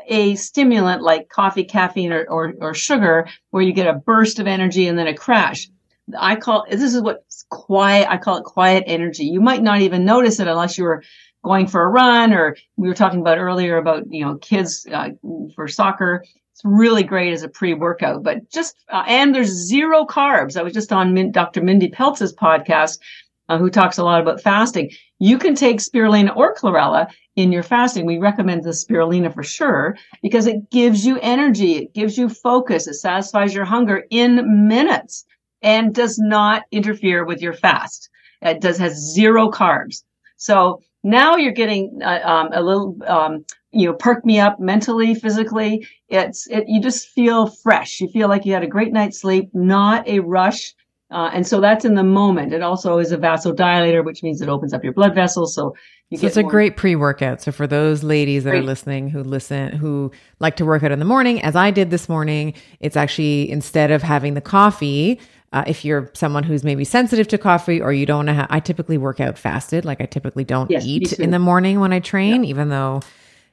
[0.07, 4.47] a stimulant like coffee, caffeine, or, or, or sugar, where you get a burst of
[4.47, 5.67] energy and then a crash.
[6.17, 8.07] I call this is what's quiet.
[8.09, 9.25] I call it quiet energy.
[9.25, 11.03] You might not even notice it unless you were
[11.43, 15.09] going for a run or we were talking about earlier about you know kids uh,
[15.55, 20.57] for soccer it's really great as a pre-workout but just uh, and there's zero carbs
[20.57, 22.99] i was just on Min- dr mindy pelz's podcast
[23.49, 27.63] uh, who talks a lot about fasting you can take spirulina or chlorella in your
[27.63, 32.29] fasting we recommend the spirulina for sure because it gives you energy it gives you
[32.29, 35.25] focus it satisfies your hunger in minutes
[35.61, 38.09] and does not interfere with your fast
[38.41, 40.03] it does has zero carbs
[40.37, 45.13] so now you're getting uh, um, a little, um, you know, perk me up mentally,
[45.13, 45.85] physically.
[46.07, 48.01] It's, it, you just feel fresh.
[48.01, 50.73] You feel like you had a great night's sleep, not a rush.
[51.11, 52.53] Uh, and so that's in the moment.
[52.53, 55.55] It also is a vasodilator, which means it opens up your blood vessels.
[55.55, 55.75] So
[56.09, 57.41] you so it's more- a great pre-workout.
[57.41, 58.59] So for those ladies that great.
[58.63, 61.89] are listening who listen, who like to work out in the morning, as I did
[61.89, 65.19] this morning, it's actually instead of having the coffee,
[65.51, 68.59] Uh, if you're someone who's maybe sensitive to coffee or you don't know how, I
[68.59, 69.83] typically work out fasted.
[69.83, 73.01] Like I typically don't Yes, eat in the morning when I train, even though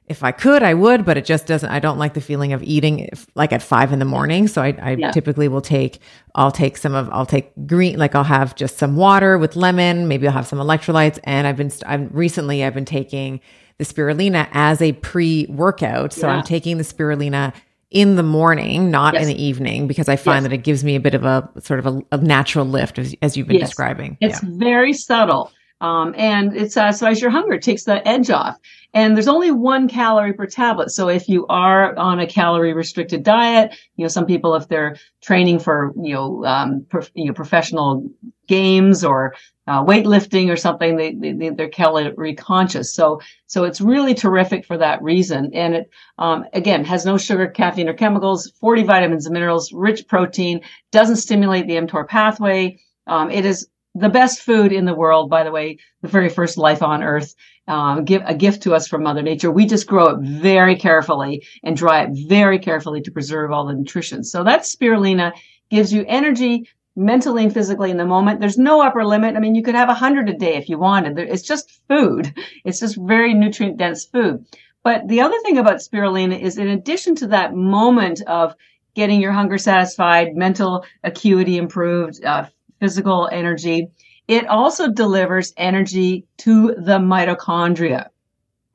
[0.07, 2.63] if I could, I would, but it just doesn't, I don't like the feeling of
[2.63, 4.47] eating if, like at five in the morning.
[4.47, 5.11] So I, I Yeah.
[5.11, 5.99] typically will take,
[6.35, 10.07] I'll take some of, I'll take green, like I'll have just some water with lemon.
[10.07, 11.19] Maybe I'll have some electrolytes.
[11.25, 13.41] And I've been, I'm recently, I've been taking
[13.79, 16.13] the spirulina as a pre workout.
[16.13, 16.35] So Yeah.
[16.37, 17.53] I'm taking the spirulina
[17.91, 19.23] in the morning, not Yes.
[19.23, 20.43] in the evening, because I find Yes.
[20.43, 23.13] that it gives me a bit of a sort of a, a natural lift as,
[23.21, 23.69] as you've been Yes.
[23.69, 24.17] describing.
[24.21, 25.51] It's very subtle.
[25.79, 27.53] Um, and it satisfies your hunger.
[27.53, 28.57] It takes the edge off.
[28.93, 30.91] And there's only one calorie per tablet.
[30.91, 34.95] So if you are on a calorie restricted diet, you know, some people, if they're
[35.21, 38.09] training for, you know, um, you know, professional
[38.47, 39.35] games or
[39.67, 42.93] uh, weightlifting or something, they, they, they're calorie conscious.
[42.93, 45.51] So, so it's really terrific for that reason.
[45.53, 50.07] And it, um, again, has no sugar, caffeine, or chemicals, 40 vitamins and minerals, rich
[50.07, 50.61] protein,
[50.91, 52.79] doesn't stimulate the mTOR pathway.
[53.05, 53.67] Um, it is
[53.99, 57.35] the best food in the world, by the way, the very first life on earth,
[57.67, 59.51] um, give a gift to us from Mother Nature.
[59.51, 63.73] We just grow it very carefully and dry it very carefully to preserve all the
[63.73, 64.23] nutrition.
[64.23, 65.33] So that spirulina
[65.69, 68.39] gives you energy mentally and physically in the moment.
[68.39, 69.35] There's no upper limit.
[69.35, 71.19] I mean, you could have a hundred a day if you wanted.
[71.19, 72.33] It's just food.
[72.65, 74.45] It's just very nutrient dense food.
[74.83, 78.55] But the other thing about spirulina is in addition to that moment of
[78.95, 82.47] getting your hunger satisfied, mental acuity improved, uh,
[82.79, 83.89] physical energy,
[84.27, 88.09] it also delivers energy to the mitochondria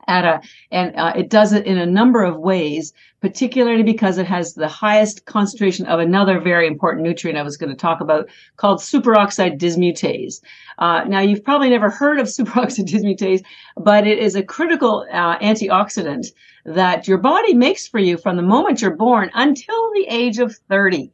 [0.07, 0.41] at a
[0.71, 4.67] and uh, it does it in a number of ways particularly because it has the
[4.67, 8.27] highest concentration of another very important nutrient i was going to talk about
[8.57, 10.41] called superoxide dismutase.
[10.77, 13.43] Uh, now you've probably never heard of superoxide dismutase
[13.77, 16.27] but it is a critical uh, antioxidant
[16.65, 20.55] that your body makes for you from the moment you're born until the age of
[20.69, 21.11] 30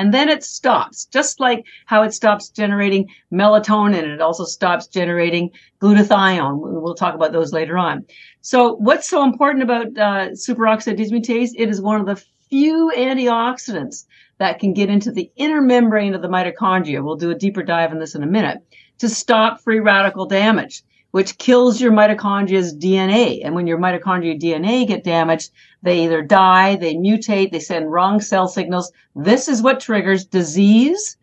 [0.00, 4.14] and then it stops, just like how it stops generating melatonin.
[4.14, 6.58] It also stops generating glutathione.
[6.58, 8.06] We'll talk about those later on.
[8.40, 11.50] So what's so important about uh, superoxide dismutase?
[11.54, 12.16] It is one of the
[12.48, 14.06] few antioxidants
[14.38, 17.04] that can get into the inner membrane of the mitochondria.
[17.04, 18.62] We'll do a deeper dive on this in a minute
[19.00, 23.40] to stop free radical damage, which kills your mitochondria's DNA.
[23.44, 25.50] And when your mitochondria DNA get damaged,
[25.82, 28.92] they either die, they mutate, they send wrong cell signals.
[29.16, 31.16] This is what triggers disease,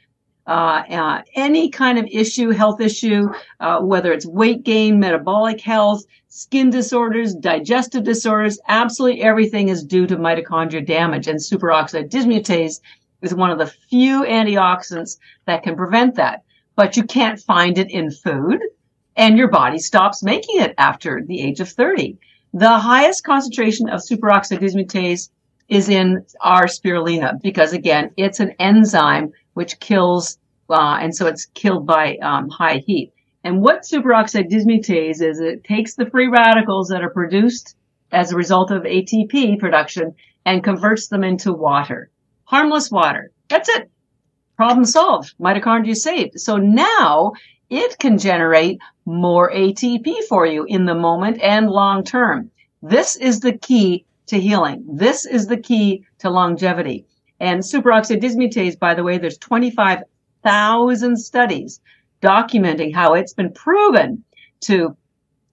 [0.47, 3.29] uh, uh, any kind of issue, health issue,
[3.59, 10.07] uh, whether it's weight gain, metabolic health, skin disorders, digestive disorders, absolutely everything is due
[10.07, 11.27] to mitochondria damage.
[11.27, 12.79] And superoxide dismutase
[13.21, 16.43] is one of the few antioxidants that can prevent that.
[16.75, 18.61] But you can't find it in food,
[19.17, 22.17] and your body stops making it after the age of 30.
[22.53, 25.29] The highest concentration of superoxide dismutase
[25.67, 30.37] is in our spirulina because again, it's an enzyme which kills,
[30.69, 33.11] uh, and so it's killed by um, high heat.
[33.43, 37.75] And what superoxide dismutase is, it takes the free radicals that are produced
[38.11, 40.13] as a result of ATP production
[40.45, 42.09] and converts them into water,
[42.45, 43.31] harmless water.
[43.49, 43.89] That's it.
[44.55, 45.33] Problem solved.
[45.39, 46.39] Mitochondria saved.
[46.39, 47.33] So now
[47.69, 52.51] it can generate more ATP for you in the moment and long term.
[52.81, 54.85] This is the key to healing.
[54.87, 57.05] This is the key to longevity.
[57.39, 61.79] And superoxide dismutase, by the way, there's 25,000 studies
[62.21, 64.23] documenting how it's been proven
[64.61, 64.95] to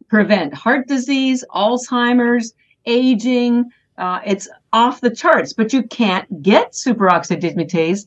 [0.08, 2.54] prevent heart disease, Alzheimer's,
[2.86, 3.70] aging.
[3.98, 8.06] Uh, it's off the charts, but you can't get superoxide dismutase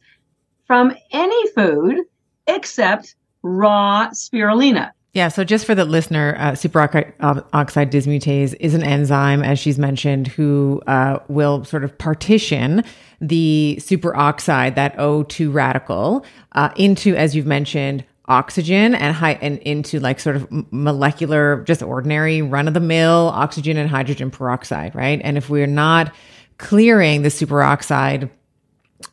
[0.66, 2.01] from any food
[2.47, 4.91] except raw spirulina.
[5.13, 7.41] Yeah, so just for the listener, uh, superoxide uh,
[7.89, 12.83] dismutase is an enzyme, as she's mentioned, who uh, will sort of partition
[13.19, 19.99] the superoxide, that O2 radical, uh, into, as you've mentioned, oxygen and high and into
[19.99, 25.19] like sort of molecular, just ordinary run of the mill oxygen and hydrogen peroxide, right?
[25.23, 26.13] And if we're not
[26.59, 28.29] clearing the superoxide,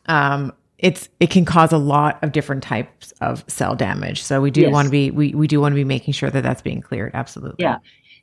[0.05, 4.21] um, it's it can cause a lot of different types of cell damage.
[4.23, 4.73] So we do Yes.
[4.73, 7.11] want to be we we do want to be making sure that that's being cleared.
[7.13, 7.63] Absolutely.
[7.63, 7.77] Yeah.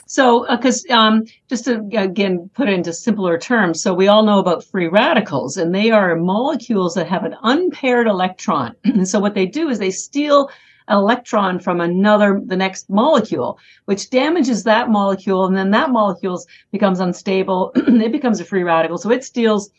[0.07, 4.39] So, because um, just to again put it into simpler terms, so we all know
[4.41, 8.75] about free radicals, and they are molecules that have an unpaired electron.
[8.85, 10.51] and so, what they do is they steal
[10.89, 16.45] an electron from another, the next molecule, which damages that molecule, and then that molecule
[16.73, 17.73] becomes unstable.
[17.77, 19.71] it becomes a free radical, so it steals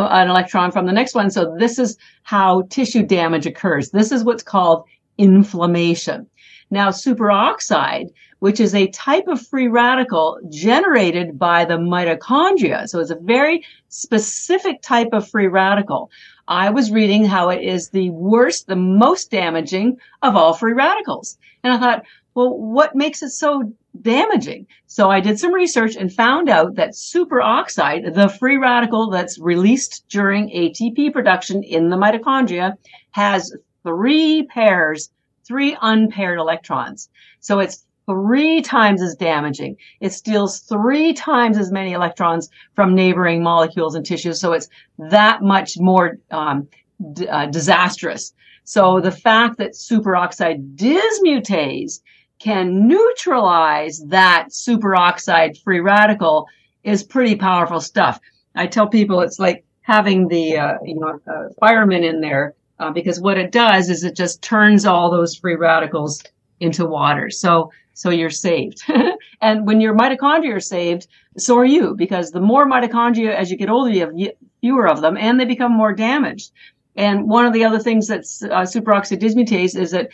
[0.00, 1.30] Uh, an electron from the next one.
[1.30, 3.90] So, this is how tissue damage occurs.
[3.90, 4.84] This is what's called
[5.18, 6.26] inflammation.
[6.70, 12.88] Now, superoxide, which is a type of free radical generated by the mitochondria.
[12.88, 16.10] So it's a very specific type of free radical.
[16.48, 21.38] I was reading how it is the worst, the most damaging of all free radicals.
[21.62, 24.66] And I thought, well, what makes it so damaging?
[24.86, 30.04] So I did some research and found out that superoxide, the free radical that's released
[30.08, 32.74] during ATP production in the mitochondria,
[33.12, 35.10] has three pairs,
[35.46, 37.08] three unpaired electrons.
[37.40, 39.76] So it's three times as damaging.
[40.00, 44.40] It steals three times as many electrons from neighboring molecules and tissues.
[44.40, 44.68] So it's
[44.98, 46.66] that much more um,
[47.12, 48.34] d- uh, disastrous.
[48.64, 52.00] So the fact that superoxide dismutase
[52.40, 56.48] can neutralize that superoxide free radical
[56.82, 58.18] is pretty powerful stuff.
[58.56, 62.90] I tell people it's like having the uh, you know uh, fireman in there uh,
[62.90, 66.22] because what it does is it just turns all those free radicals
[66.58, 67.30] into water.
[67.30, 68.82] So so you're saved.
[69.42, 73.56] and when your mitochondria are saved, so are you because the more mitochondria as you
[73.56, 76.52] get older, you have fewer of them and they become more damaged.
[76.96, 80.08] And one of the other things that's uh, superoxide dismutase is that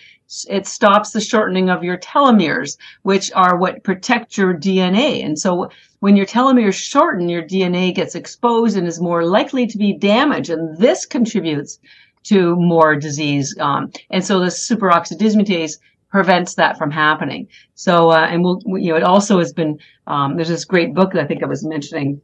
[0.49, 5.25] it stops the shortening of your telomeres, which are what protect your DNA.
[5.25, 5.71] And so
[6.01, 10.51] when your telomeres shorten, your DNA gets exposed and is more likely to be damaged.
[10.51, 11.79] And this contributes
[12.25, 13.57] to more disease.
[13.59, 15.79] Um, and so the superoxide dismutase
[16.11, 17.49] prevents that from happening.
[17.75, 21.13] So, uh, and we'll, you know, it also has been, um, there's this great book
[21.13, 22.21] that I think I was mentioning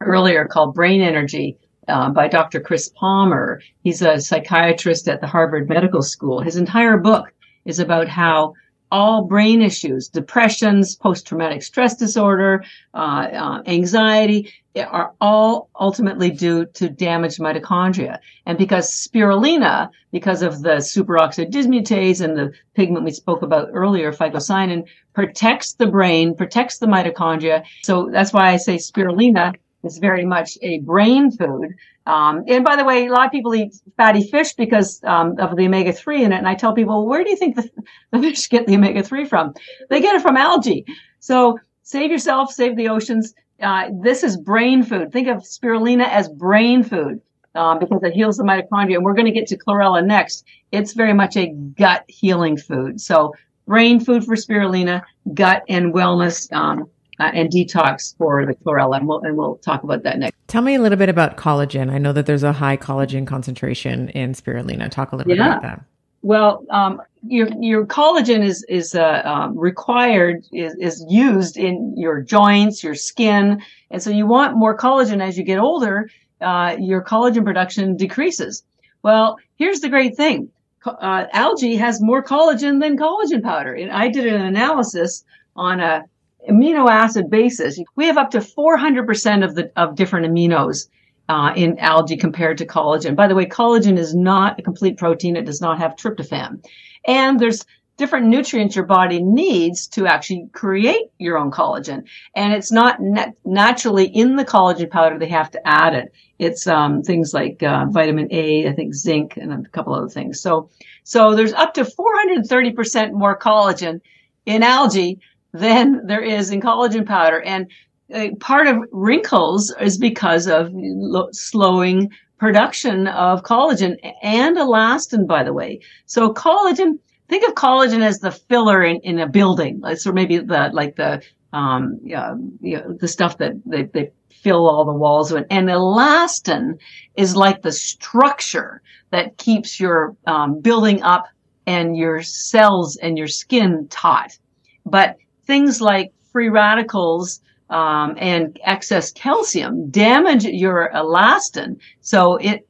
[0.00, 1.58] earlier called Brain Energy
[1.88, 2.60] uh, by Dr.
[2.60, 3.60] Chris Palmer.
[3.82, 6.40] He's a psychiatrist at the Harvard Medical School.
[6.40, 7.32] His entire book
[7.64, 8.54] is about how
[8.92, 12.64] all brain issues, depressions, post-traumatic stress disorder,
[12.94, 18.18] uh, uh, anxiety, are all ultimately due to damaged mitochondria.
[18.44, 24.12] And because spirulina, because of the superoxide dismutase and the pigment we spoke about earlier,
[24.12, 24.84] phycocyanin,
[25.14, 27.64] protects the brain, protects the mitochondria.
[27.82, 29.54] So that's why I say spirulina
[29.86, 31.74] is very much a brain food.
[32.06, 35.56] Um, and by the way, a lot of people eat fatty fish because um, of
[35.56, 36.36] the omega three in it.
[36.36, 37.68] And I tell people, where do you think the,
[38.12, 39.54] the fish get the omega three from?
[39.88, 40.84] They get it from algae.
[41.20, 43.34] So save yourself, save the oceans.
[43.60, 45.12] Uh, this is brain food.
[45.12, 47.20] Think of spirulina as brain food.
[47.54, 48.96] Um, because it heals the mitochondria.
[48.96, 50.44] And we're going to get to chlorella next.
[50.72, 53.00] It's very much a gut healing food.
[53.00, 53.32] So
[53.66, 56.52] brain food for spirulina, gut and wellness.
[56.52, 58.98] Um, uh, and detox for the chlorella.
[58.98, 60.36] And we'll, and we'll talk about that next.
[60.48, 61.90] Tell me a little bit about collagen.
[61.90, 64.90] I know that there's a high collagen concentration in spirulina.
[64.90, 65.36] Talk a little yeah.
[65.36, 65.84] bit about that.
[66.22, 72.20] Well, um, your your collagen is is uh, um, required is is used in your
[72.20, 76.10] joints, your skin, and so you want more collagen as you get older.
[76.40, 78.64] Uh, your collagen production decreases.
[79.02, 80.50] Well, here's the great thing:
[80.86, 83.74] uh, algae has more collagen than collagen powder.
[83.74, 86.04] And I did an analysis on a
[86.48, 90.88] amino acid basis, we have up to 400% of the of different aminos
[91.28, 93.16] uh, in algae compared to collagen.
[93.16, 96.64] By the way, collagen is not a complete protein; it does not have tryptophan,
[97.06, 97.64] and there's
[97.96, 102.02] different nutrients your body needs to actually create your own collagen.
[102.34, 106.12] And it's not nat- naturally in the collagen powder; they have to add it.
[106.38, 110.40] It's um, things like uh, vitamin A, I think zinc, and a couple other things.
[110.40, 110.68] So,
[111.02, 114.00] so there's up to 430% more collagen
[114.44, 115.18] in algae
[115.58, 117.40] than there is in collagen powder.
[117.42, 117.70] And
[118.14, 125.42] uh, part of wrinkles is because of lo- slowing production of collagen and elastin, by
[125.42, 125.80] the way.
[126.06, 126.98] So collagen,
[127.28, 129.82] think of collagen as the filler in, in a building.
[129.96, 134.68] So maybe the, like the, um, yeah, you know, the stuff that they, they fill
[134.68, 135.46] all the walls with.
[135.50, 136.78] And elastin
[137.16, 141.24] is like the structure that keeps your um, building up
[141.66, 144.38] and your cells and your skin taut.
[144.84, 147.40] But things like free radicals
[147.70, 152.66] um, and excess calcium damage your elastin, so it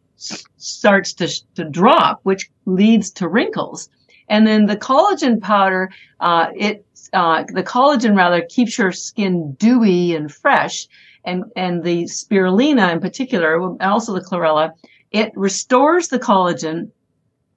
[0.57, 3.91] starts to, to drop, which leads to wrinkles.
[4.29, 10.15] And then the collagen powder, uh, it uh, the collagen rather keeps your skin dewy
[10.15, 10.89] and fresh,
[11.25, 14.73] and and the spirulina in particular, also the chlorella,
[15.13, 16.91] it restores the collagen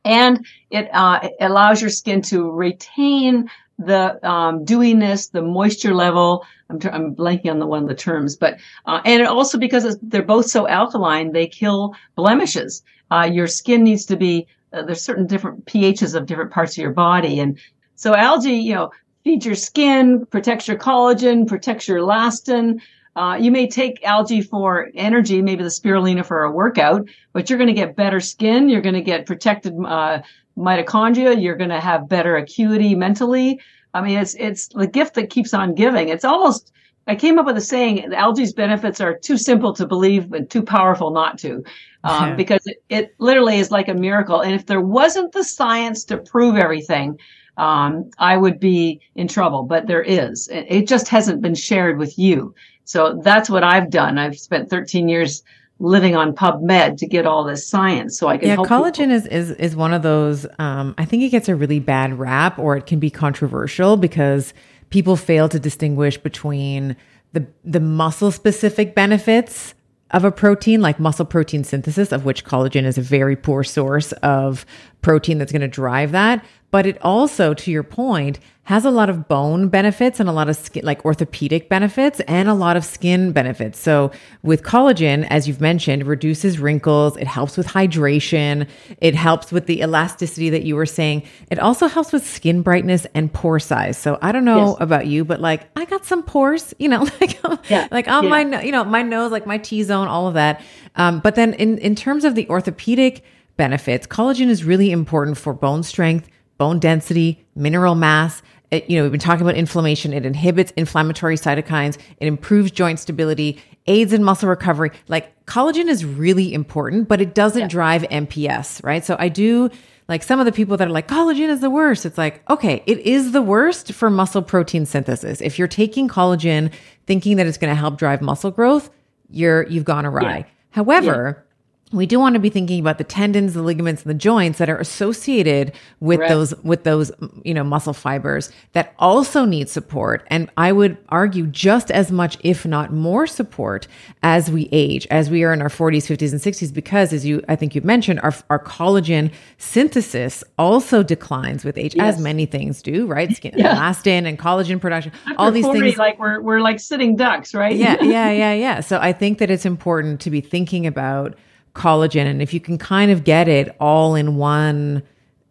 [0.06, 3.50] and it, uh, it allows your skin to retain
[3.80, 6.46] the um, dewiness, the moisture level.
[6.70, 9.98] I'm, t- I'm blanking on the one of the terms, but uh, and also because
[10.02, 12.84] they're both so alkaline, they kill blemishes.
[13.10, 16.82] Uh, your skin needs to be uh, there's certain different pHs of different parts of
[16.82, 17.58] your body, and
[17.96, 18.92] so algae, you know,
[19.24, 22.80] feeds your skin, protects your collagen, protects your elastin.
[23.16, 27.58] uh, you may take algae for energy, maybe the spirulina for a workout, but you're
[27.58, 28.70] going to get better skin.
[28.70, 30.22] You're going to get protected uh,
[30.58, 31.42] mitochondria.
[31.42, 33.60] You're going to have better acuity mentally.
[33.94, 36.10] I mean, it's it's the gift that keeps on giving.
[36.10, 36.72] It's almost
[37.08, 40.62] I came up with a saying: algae's benefits are too simple to believe, but too
[40.62, 41.64] powerful not to,
[42.04, 42.36] um, yeah.
[42.36, 44.42] because it, it literally is like a miracle.
[44.42, 47.18] And if there wasn't the science to prove everything,
[47.58, 49.64] um, I would be in trouble.
[49.64, 50.50] But there is.
[50.52, 52.54] It just hasn't been shared with you.
[52.86, 54.18] So that's what I've done.
[54.18, 55.44] I've spent 13 years
[55.80, 59.12] living on PubMed to get all this science so I can yeah, collagen people.
[59.12, 62.60] is, is is one of those um, I think it gets a really bad rap
[62.60, 64.54] or it can be controversial because
[64.90, 66.98] people fail to distinguish between
[67.32, 69.74] the the muscle specific benefits
[70.12, 74.12] of a protein like muscle protein synthesis of which collagen is a very poor source
[74.14, 74.66] of
[75.02, 78.40] protein that's going to drive that but it also to your point
[78.70, 82.48] has a lot of bone benefits and a lot of skin, like orthopedic benefits and
[82.48, 83.80] a lot of skin benefits.
[83.80, 84.12] So
[84.44, 87.18] with collagen, as you've mentioned, reduces wrinkles.
[87.18, 88.70] It helps with hydration.
[89.02, 91.24] It helps with the elasticity that you were saying.
[91.50, 93.98] It also helps with skin brightness and pore size.
[93.98, 94.78] So I don't know yes.
[94.82, 97.40] about you, but like I got some pores, you know, like,
[97.72, 97.88] yeah.
[97.90, 98.30] like on yeah.
[98.30, 100.62] my, you know, my nose, like my T zone, all of that.
[100.96, 103.24] Um, but then in, in terms of the orthopedic
[103.58, 106.30] benefits, collagen is really important for bone strength,
[106.60, 110.14] bone density, mineral mass, it, you know, we've been talking about inflammation.
[110.14, 111.98] It inhibits inflammatory cytokines.
[112.20, 114.92] It improves joint stability, aids in muscle recovery.
[115.08, 117.68] Like collagen is really important, but it doesn't yeah.
[117.68, 119.04] drive MPS, right?
[119.04, 119.72] So I do
[120.08, 122.06] like some of the people that are like collagen is the worst.
[122.06, 125.42] It's like, okay, it is the worst for muscle protein synthesis.
[125.42, 126.72] If you're taking collagen
[127.08, 128.92] thinking that it's going to help drive muscle growth,
[129.32, 130.38] you're you've gone awry.
[130.38, 130.46] Yeah.
[130.72, 131.49] However, yeah
[131.92, 134.70] we do want to be thinking about the tendons, the ligaments, and the joints that
[134.70, 137.12] are associated with those with those
[137.44, 140.26] you know muscle fibers that also need support.
[140.28, 143.88] And I would argue just as much, if not more, support
[144.22, 147.44] as we age, as we are in our 40s, 50s, and 60s, because as you
[147.48, 152.16] I think you mentioned, our our collagen synthesis also declines with age, yes.
[152.16, 153.36] as many things do, right?
[153.36, 153.76] Skin yeah.
[153.76, 155.98] elastin and collagen production, After all these 40, things.
[155.98, 157.76] Like we're we're like sitting ducks, right?
[157.76, 158.80] Yeah, yeah, yeah, yeah.
[158.82, 161.36] So I think that it's important to be thinking about
[161.74, 162.26] collagen.
[162.26, 165.04] And if you can kind of get it all in one,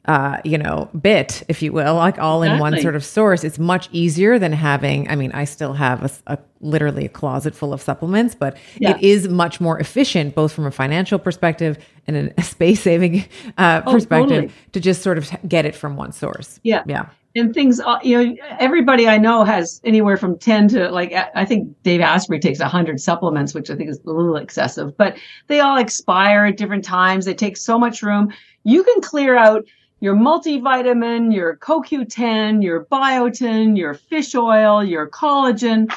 [0.06, 2.54] uh, you know, bit, if you will, like all exactly.
[2.54, 5.08] in one sort of source, it's much easier than having.
[5.10, 8.96] I mean, I still have a, a literally a closet full of supplements, but yeah.
[8.96, 13.26] it is much more efficient, both from a financial perspective and a space saving
[13.58, 14.52] uh, oh, perspective, totally.
[14.72, 16.58] to just sort of get it from one source.
[16.62, 20.90] Yeah, yeah and things uh, you know everybody i know has anywhere from 10 to
[20.90, 24.96] like i think dave asprey takes 100 supplements which i think is a little excessive
[24.96, 25.16] but
[25.46, 27.24] they all expire at different times.
[27.24, 28.32] They take so much room.
[28.64, 29.64] You can clear out
[30.00, 35.92] your multivitamin your coq10 your biotin your fish oil your collagen.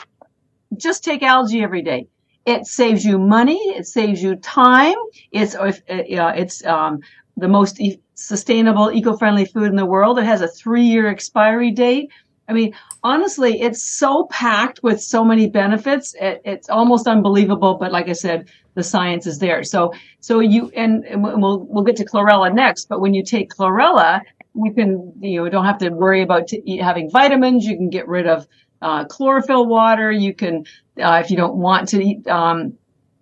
[0.76, 2.08] Just take algae every day.
[2.46, 3.60] It saves you money.
[3.60, 4.96] It saves you time.
[5.32, 7.02] It's uh, it's um,
[7.42, 10.18] the most e- sustainable, eco-friendly food in the world.
[10.20, 12.10] It has a three-year expiry date.
[12.48, 12.74] I mean,
[13.04, 16.14] honestly, it's so packed with so many benefits.
[16.20, 17.76] It, it's almost unbelievable.
[17.76, 19.64] But like I said, the science is there.
[19.64, 22.90] So, so you and, and we'll we'll get to chlorella next.
[22.90, 24.22] But when you take chlorella,
[24.54, 27.66] you can you know don't have to worry about t- having vitamins.
[27.66, 28.48] You can get rid of
[28.82, 30.12] uh, chlorophyll water.
[30.12, 30.66] You can
[31.02, 32.28] uh, if you don't want to eat.
[32.28, 32.74] Um,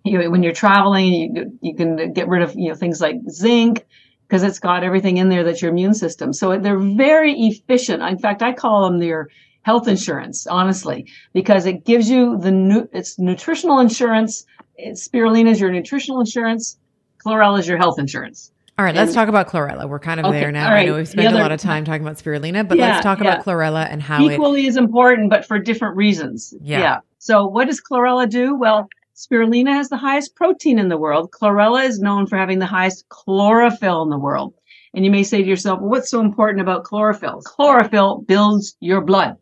[0.02, 3.16] you know, when you're traveling, you, you can get rid of you know things like
[3.30, 3.86] zinc
[4.30, 6.32] because it's got everything in there that's your immune system.
[6.32, 8.00] So they're very efficient.
[8.00, 9.26] In fact, I call them their
[9.62, 14.46] health insurance, honestly, because it gives you the new, it's nutritional insurance.
[14.76, 16.78] It's, spirulina is your nutritional insurance.
[17.26, 18.52] Chlorella is your health insurance.
[18.78, 19.88] All right, and, let's talk about chlorella.
[19.88, 20.70] We're kind of okay, there now.
[20.70, 20.82] Right.
[20.82, 23.02] I know we've spent other, a lot of time talking about spirulina, but yeah, let's
[23.02, 23.32] talk yeah.
[23.32, 26.54] about chlorella and how equally it, is important, but for different reasons.
[26.62, 26.78] Yeah.
[26.78, 26.98] yeah.
[27.18, 28.54] So what does chlorella do?
[28.54, 28.88] Well,
[29.20, 31.30] Spirulina has the highest protein in the world.
[31.30, 34.54] Chlorella is known for having the highest chlorophyll in the world.
[34.94, 37.42] And you may say to yourself, well, what's so important about chlorophyll?
[37.44, 39.36] Chlorophyll builds your blood.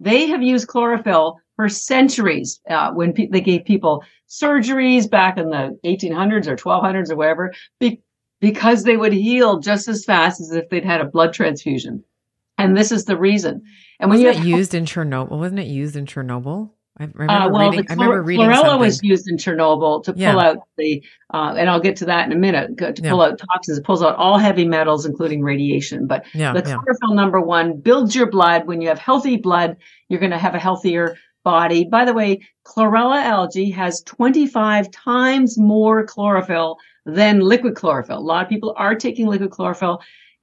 [0.00, 5.50] They have used chlorophyll for centuries uh, when pe- they gave people surgeries back in
[5.50, 8.02] the 1800s or 1200s or whatever, be-
[8.40, 12.02] because they would heal just as fast as if they'd had a blood transfusion.
[12.58, 13.62] And this is the reason.
[14.00, 16.70] And when wasn't you it used in Chernobyl, wasn't it used in Chernobyl?
[17.00, 17.86] I remember uh, well, reading.
[17.88, 18.80] I remember reading chlorella something.
[18.80, 20.36] was used in Chernobyl to pull yeah.
[20.36, 22.76] out the, uh, and I'll get to that in a minute.
[22.76, 23.10] To yeah.
[23.10, 26.06] pull out toxins, it pulls out all heavy metals, including radiation.
[26.06, 28.66] But yeah, the chlorophyll number one builds your blood.
[28.66, 29.78] When you have healthy blood,
[30.08, 31.84] you're going to have a healthier body.
[31.84, 36.76] By the way, chlorella algae has 25 times more chlorophyll
[37.06, 38.18] than liquid chlorophyll.
[38.18, 40.02] A lot of people are taking liquid chlorophyll.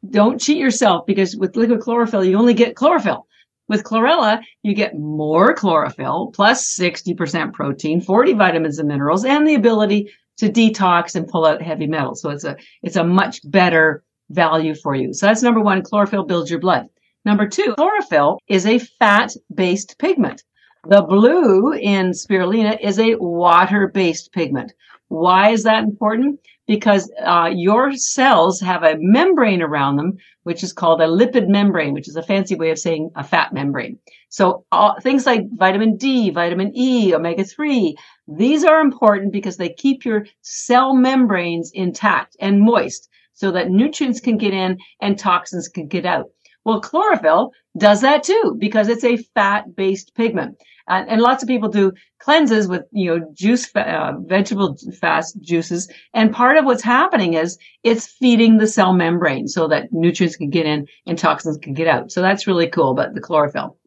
[0.10, 3.27] Don't cheat yourself because with liquid chlorophyll, you only get chlorophyll
[3.68, 9.56] With chlorella, you get more chlorophyll plus 60% protein, 40 vitamins and minerals, and the
[9.56, 12.22] ability to detox and pull out heavy metals.
[12.22, 15.14] So it's a, it's a much better value for you.
[15.14, 16.88] So that's number one, chlorophyll builds your blood.
[17.26, 20.44] Number two, chlorophyll is a fat based pigment.
[20.88, 24.72] The blue in spirulina is a water based pigment.
[25.10, 26.40] Why is that important?
[26.68, 31.94] Because uh, your cells have a membrane around them, which is called a lipid membrane,
[31.94, 34.00] which is a fancy way of saying a fat membrane.
[34.30, 37.96] So all, things like vitamin D, vitamin E, omega 3,
[38.28, 44.20] these are important because they keep your cell membranes intact and moist so that nutrients
[44.20, 46.26] can get in and toxins can get out.
[46.68, 50.58] Well, chlorophyll does that too because it's a fat based pigment.
[50.90, 55.90] Uh, and lots of people do cleanses with, you know, juice, uh, vegetable fast juices.
[56.14, 60.50] And part of what's happening is it's feeding the cell membrane so that nutrients can
[60.50, 62.12] get in and toxins can get out.
[62.12, 62.94] So that's really cool.
[62.94, 63.78] But the chlorophyll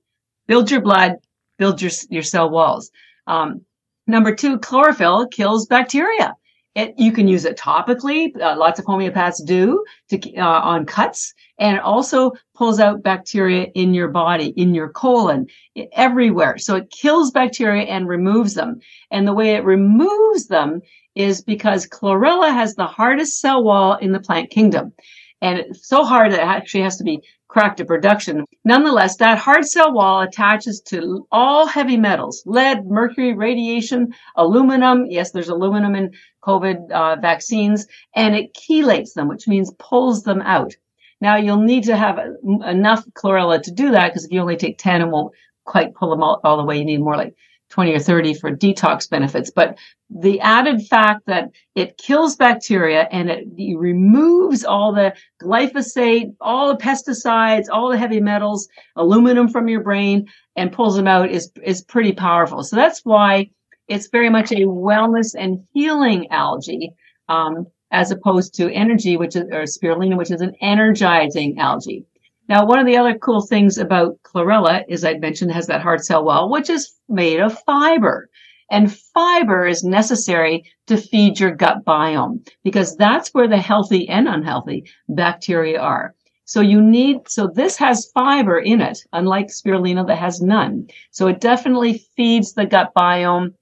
[0.48, 1.16] build your blood,
[1.58, 2.90] build your, your cell walls.
[3.26, 3.60] Um,
[4.06, 6.34] number two, chlorophyll kills bacteria.
[6.76, 8.34] It, you can use it topically.
[8.40, 13.66] Uh, lots of homeopaths do to, uh, on cuts, and it also pulls out bacteria
[13.74, 15.46] in your body, in your colon,
[15.92, 16.56] everywhere.
[16.56, 18.80] So it kills bacteria and removes them.
[19.10, 20.80] And the way it removes them
[21.14, 24.94] is because chlorella has the hardest cell wall in the plant kingdom.
[25.42, 28.44] And it's so hard that it actually has to be cracked to production.
[28.64, 35.06] Nonetheless, that hard cell wall attaches to all heavy metals, lead, mercury, radiation, aluminum.
[35.08, 40.40] Yes, there's aluminum in COVID uh, vaccines and it chelates them, which means pulls them
[40.42, 40.74] out.
[41.20, 42.18] Now you'll need to have
[42.66, 46.10] enough chlorella to do that because if you only take 10, it won't quite pull
[46.10, 46.78] them all, all the way.
[46.78, 47.34] You need more like
[47.70, 49.50] 20 or 30 for detox benefits.
[49.50, 49.78] But
[50.10, 53.46] the added fact that it kills bacteria and it,
[53.78, 60.26] removes all the glyphosate, all the pesticides, all the heavy metals, aluminum from your brain
[60.56, 62.64] and pulls them out is, is pretty powerful.
[62.64, 63.50] So that's why
[63.86, 66.92] it's very much a wellness and healing algae.
[67.28, 72.04] Um, as opposed to energy, which is, or spirulina, which is an energizing algae.
[72.48, 76.04] Now, one of the other cool things about chlorella is I'd mentioned has that hard
[76.04, 78.28] cell wall, which is made of fiber.
[78.70, 84.28] And fiber is necessary to feed your gut biome because that's where the healthy and
[84.28, 86.14] unhealthy bacteria are.
[86.44, 90.88] So you need, so this has fiber in it, unlike spirulina that has none.
[91.12, 93.54] So it definitely feeds the gut biome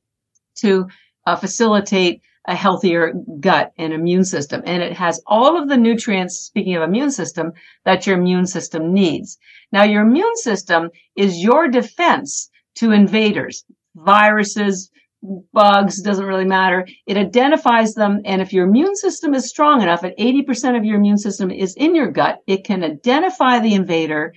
[0.61, 0.89] to
[1.27, 4.63] uh, facilitate a healthier gut and immune system.
[4.65, 7.53] And it has all of the nutrients, speaking of immune system,
[7.85, 9.39] that your immune system needs.
[9.71, 13.65] Now, your immune system is your defense to invaders,
[13.97, 14.91] viruses,
[15.53, 16.89] bugs, doesn't really matter.
[17.07, 18.23] It identifies them.
[18.25, 21.75] And if your immune system is strong enough, at 80% of your immune system is
[21.75, 24.33] in your gut, it can identify the invader,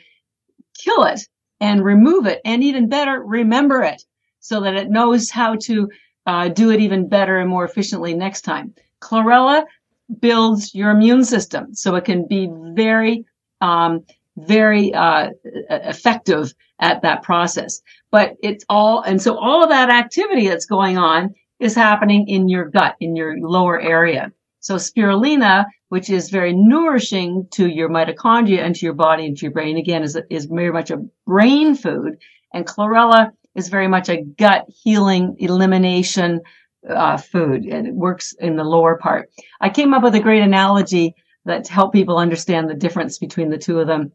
[0.77, 1.21] kill it,
[1.61, 2.41] and remove it.
[2.43, 4.03] And even better, remember it
[4.41, 5.87] so that it knows how to
[6.25, 8.73] uh, do it even better and more efficiently next time.
[9.01, 9.63] Chlorella
[10.19, 13.25] builds your immune system so it can be very,
[13.61, 14.03] um,
[14.37, 15.29] very uh,
[15.69, 17.81] effective at that process.
[18.11, 22.49] But it's all, and so all of that activity that's going on is happening in
[22.49, 24.31] your gut, in your lower area.
[24.59, 29.45] So spirulina, which is very nourishing to your mitochondria and to your body and to
[29.45, 32.17] your brain, again, is, is very much a brain food.
[32.53, 36.41] And chlorella is very much a gut healing elimination
[36.89, 39.29] uh, food and it works in the lower part.
[39.59, 43.49] I came up with a great analogy that to help people understand the difference between
[43.49, 44.11] the two of them.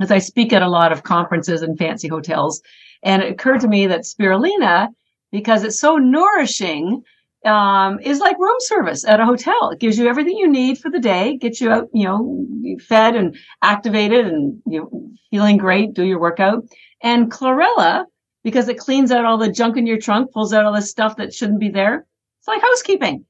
[0.00, 2.62] As I speak at a lot of conferences and fancy hotels,
[3.02, 4.88] and it occurred to me that spirulina,
[5.30, 7.02] because it's so nourishing,
[7.44, 9.70] um, is like room service at a hotel.
[9.70, 12.46] It gives you everything you need for the day, gets you out, you know,
[12.80, 16.64] fed and activated and you know, feeling great, do your workout.
[17.02, 18.04] And chlorella
[18.42, 21.16] because it cleans out all the junk in your trunk, pulls out all the stuff
[21.16, 22.06] that shouldn't be there.
[22.38, 23.24] It's like housekeeping.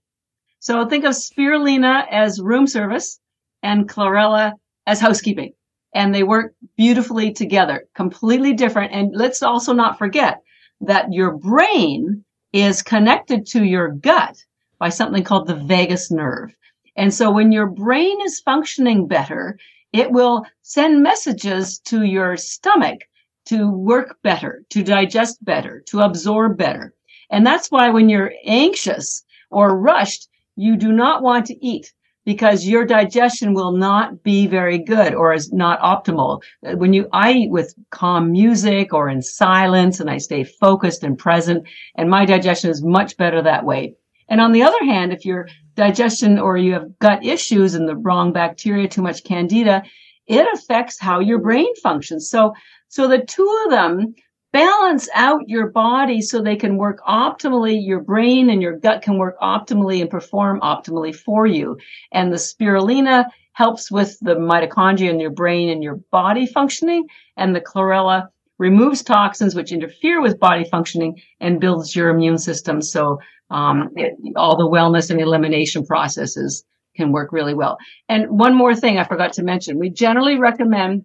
[0.61, 3.19] So think of spirulina as room service
[3.63, 4.53] and chlorella
[4.87, 5.53] as housekeeping.
[5.95, 8.93] And they work beautifully together, completely different.
[8.93, 10.41] And let's also not forget
[10.83, 14.37] that your brain is connected to your gut
[14.79, 16.55] by something called the vagus nerve.
[16.97, 19.59] And so when your brain is functioning better,
[19.93, 23.01] it will send messages to your stomach
[23.47, 26.95] to work better, to digest better, to absorb better.
[27.31, 31.93] And that's why when you're anxious or rushed, you do not want to eat
[32.25, 36.43] because your digestion will not be very good or is not optimal.
[36.67, 41.03] Uh, when you, I eat with calm music or in silence and I stay focused
[41.03, 41.67] and present
[41.97, 43.95] and my digestion is much better that way.
[44.29, 47.97] And on the other hand, if your digestion or you have gut issues and the
[47.97, 49.83] wrong bacteria, too much candida,
[50.31, 52.31] it affects how your brain functions.
[52.31, 52.55] So,
[52.89, 54.15] so the two of them
[54.53, 57.85] balance out your body so they can work optimally.
[57.85, 61.79] Your brain and your gut can work optimally and perform optimally for you.
[62.13, 67.09] And the spirulina helps with the mitochondria in your brain and your body functioning.
[67.37, 68.29] And the chlorella
[68.59, 72.83] removes toxins which interfere with body functioning and builds your immune system.
[72.83, 73.19] So
[73.51, 76.65] um, it, all the wellness and elimination processes
[76.97, 77.79] can work really well.
[78.09, 81.05] And one more thing I forgot to mention, we generally recommend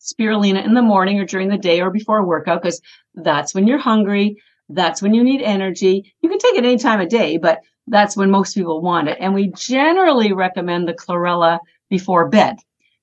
[0.00, 2.80] spirulina in the morning or during the day or before a workout because
[3.14, 4.36] that's when you're hungry.
[4.68, 6.14] That's when you need energy.
[6.20, 9.18] You can take it any time of day, but that's when most people want it.
[9.20, 11.58] And we generally recommend the chlorella
[11.90, 12.56] before bed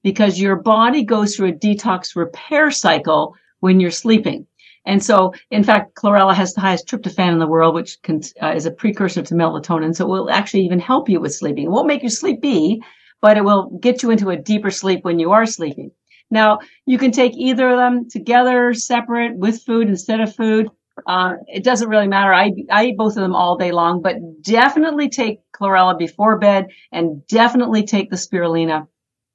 [0.03, 4.47] because your body goes through a detox repair cycle when you're sleeping.
[4.85, 8.53] And so, in fact, chlorella has the highest tryptophan in the world, which can, uh,
[8.55, 9.95] is a precursor to melatonin.
[9.95, 11.65] So it will actually even help you with sleeping.
[11.65, 12.81] It won't make you sleepy,
[13.21, 15.91] but it will get you into a deeper sleep when you are sleeping.
[16.31, 20.69] Now, you can take either of them together, separate, with food, instead of food.
[21.05, 22.33] Uh, it doesn't really matter.
[22.33, 26.67] I, I eat both of them all day long, but definitely take chlorella before bed
[26.91, 28.87] and definitely take the spirulina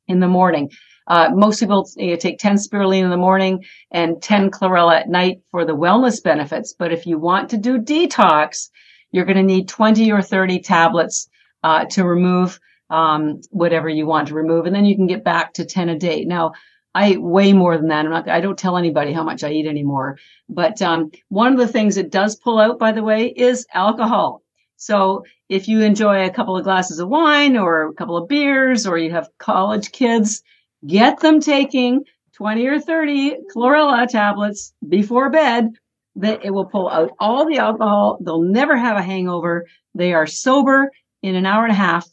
[0.09, 0.71] in the morning.
[1.07, 5.41] Uh, most people you take 10 spirulina in the morning and 10 chlorella at night
[5.51, 6.75] for the wellness benefits.
[6.79, 8.71] But if you want to do detox,
[9.13, 11.29] you're going to need 20 or 30 tablets
[11.63, 12.59] uh, to remove
[12.91, 15.99] um, whatever you want to remove, and then you can get back to 10 a
[15.99, 16.25] day.
[16.25, 16.53] Now,
[16.95, 18.07] I eat way more than that.
[18.07, 20.19] I'm not, I don't tell anybody how much I eat anymore.
[20.49, 24.43] But um, one of the things it does pull out, by the way, is alcohol.
[24.77, 28.87] So if you enjoy a couple of glasses of wine or a couple of beers,
[28.87, 30.43] or you have college kids,
[30.87, 35.71] get them taking 20 or 30 chlorella tablets before bed
[36.17, 38.19] that it will pull out all the alcohol.
[38.21, 39.67] They'll never have a hangover.
[39.95, 40.91] They are sober
[41.23, 42.07] in an hour and a half.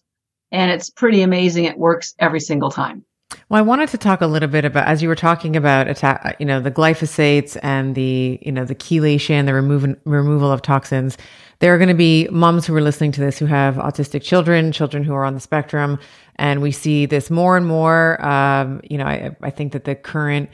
[0.51, 1.65] And it's pretty amazing.
[1.65, 3.05] It works every single time.
[3.49, 6.36] Well, I wanted to talk a little bit about as you were talking about attack,
[6.39, 11.17] you know, the glyphosates and the you know the chelation, the removal removal of toxins.
[11.60, 14.72] There are going to be moms who are listening to this who have autistic children,
[14.72, 15.99] children who are on the spectrum,
[16.36, 18.24] and we see this more and more.
[18.26, 20.49] Um, you know, I, I think that the current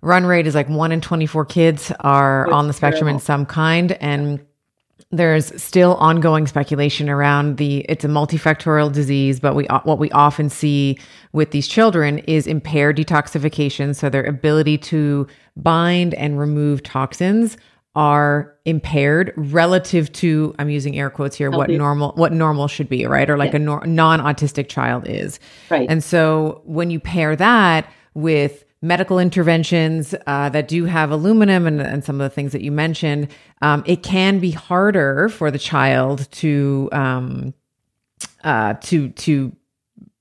[0.00, 3.20] run rate is like one in twenty four kids are on the spectrum terrible.
[3.20, 4.44] in some kind, and
[5.10, 10.48] there's still ongoing speculation around the it's a multifactorial disease but we what we often
[10.50, 10.98] see
[11.32, 15.26] with these children is impaired detoxification so their ability to
[15.56, 17.56] bind and remove toxins
[17.96, 23.04] are impaired relative to i'm using air quotes here what normal what normal should be
[23.06, 23.30] right?
[23.30, 23.56] Or like yeah.
[23.56, 25.38] a nor- non-autistic child is.
[25.70, 25.88] Right.
[25.88, 31.80] And so when you pair that with medical interventions uh, that do have aluminum and,
[31.80, 33.28] and, some of the things that you mentioned,
[33.62, 37.54] um, it can be harder for the child to um,
[38.42, 39.54] uh, to to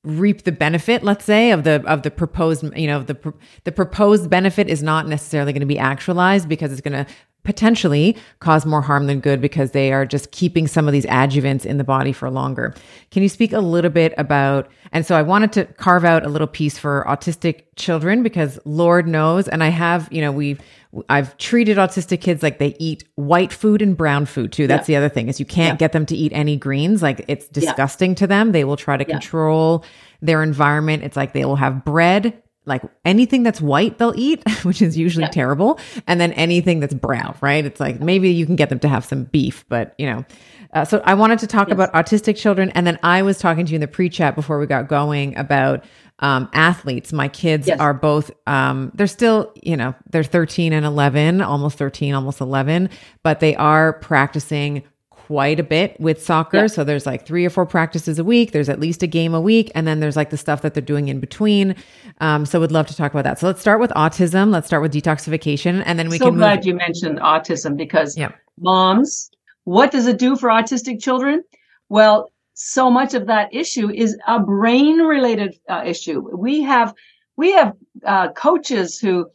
[0.06, 4.30] reap the benefit let's say of the of the proposed you know the the proposed
[4.30, 7.10] benefit is not necessarily going to be actualized because it's going to
[7.44, 11.66] potentially cause more harm than good because they are just keeping some of these adjuvants
[11.66, 12.74] in the body for longer.
[13.12, 16.30] Can you speak a little bit about and so I wanted to carve out a
[16.30, 20.62] little piece for autistic children because Lord knows and I have, you know, we've
[21.10, 24.68] I've treated autistic kids like they eat white food and brown food too.
[24.68, 25.00] That's yeah.
[25.00, 25.78] the other thing is you can't yeah.
[25.78, 27.02] get them to eat any greens.
[27.02, 28.16] Like it's disgusting yeah.
[28.18, 28.52] to them.
[28.52, 29.84] They will try to control
[30.22, 31.04] their environment.
[31.04, 35.24] It's like they will have bread like anything that's white they'll eat which is usually
[35.24, 35.30] yeah.
[35.30, 38.88] terrible and then anything that's brown right it's like maybe you can get them to
[38.88, 40.26] have some beef but you know
[40.74, 41.74] uh, so i wanted to talk yes.
[41.74, 44.66] about autistic children and then i was talking to you in the pre-chat before we
[44.66, 45.84] got going about
[46.20, 47.80] um, athletes my kids yes.
[47.80, 52.90] are both um, they're still you know they're 13 and 11 almost 13 almost 11
[53.24, 54.84] but they are practicing
[55.28, 56.62] quite a bit with soccer.
[56.62, 56.68] Yeah.
[56.68, 58.52] So there's like three or four practices a week.
[58.52, 59.72] There's at least a game a week.
[59.74, 61.76] And then there's like the stuff that they're doing in between.
[62.20, 63.40] Um, so would love to talk about that.
[63.40, 64.52] So let's start with autism.
[64.52, 65.82] Let's start with detoxification.
[65.86, 66.34] And then we so can.
[66.34, 68.32] So glad move- you mentioned autism because yeah.
[68.60, 69.30] moms,
[69.64, 71.44] what does it do for autistic children?
[71.90, 76.22] Well, so much of that issue is a brain related uh, issue.
[76.36, 76.94] We have,
[77.38, 77.74] we have
[78.06, 79.28] uh, coaches who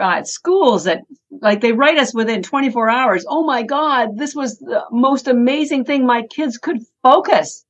[0.00, 1.00] uh, schools that
[1.42, 3.24] like they write us within 24 hours.
[3.28, 6.06] Oh my God, this was the most amazing thing.
[6.06, 7.64] My kids could focus.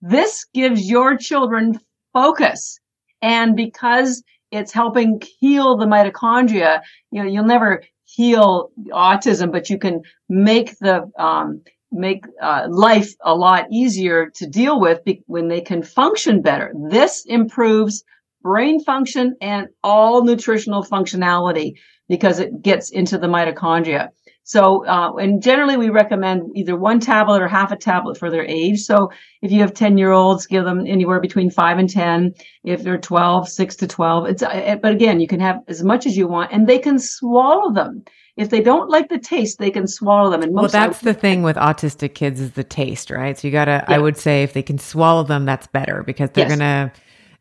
[0.00, 1.78] This gives your children
[2.12, 2.78] focus.
[3.20, 9.78] And because it's helping heal the mitochondria, you know, you'll never heal autism, but you
[9.78, 15.48] can make the, um, make uh, life a lot easier to deal with be- when
[15.48, 16.72] they can function better.
[16.90, 18.04] This improves
[18.42, 21.72] brain function and all nutritional functionality
[22.08, 24.08] because it gets into the mitochondria.
[24.44, 28.44] So, uh, and generally we recommend either one tablet or half a tablet for their
[28.44, 28.80] age.
[28.80, 32.32] So if you have 10 year olds, give them anywhere between five and 10.
[32.64, 34.26] If they're 12, six to 12.
[34.26, 36.98] It's, uh, but again, you can have as much as you want and they can
[36.98, 38.02] swallow them.
[38.36, 40.42] If they don't like the taste, they can swallow them.
[40.42, 43.38] And well, that's the thing with autistic kids is the taste, right?
[43.38, 43.84] So you gotta.
[43.88, 46.58] I would say if they can swallow them, that's better because they're yes.
[46.58, 46.92] gonna,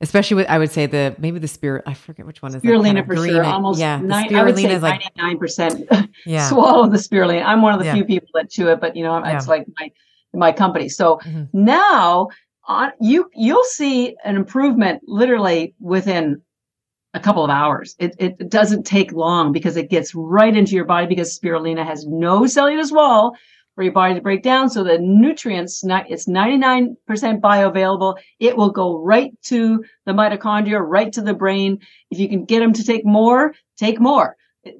[0.01, 2.85] especially with I would say the maybe the spirit I forget which one is spirulina
[2.85, 5.87] kind of for green, sure almost yeah nine, I would say 99 percent
[6.25, 6.49] yeah.
[6.49, 7.93] swallow the spirulina I'm one of the yeah.
[7.93, 9.49] few people that chew it but you know it's yeah.
[9.49, 9.91] like my
[10.33, 11.43] my company so mm-hmm.
[11.53, 12.27] now
[12.65, 16.41] on you you'll see an improvement literally within
[17.13, 17.95] a couple of hours.
[17.99, 22.05] It, it doesn't take long because it gets right into your body because spirulina has
[22.07, 23.35] no cellulose wall
[23.75, 24.69] for your body to break down.
[24.69, 28.17] So the nutrients, it's 99% bioavailable.
[28.39, 31.79] It will go right to the mitochondria, right to the brain.
[32.09, 34.35] If you can get them to take more, take more.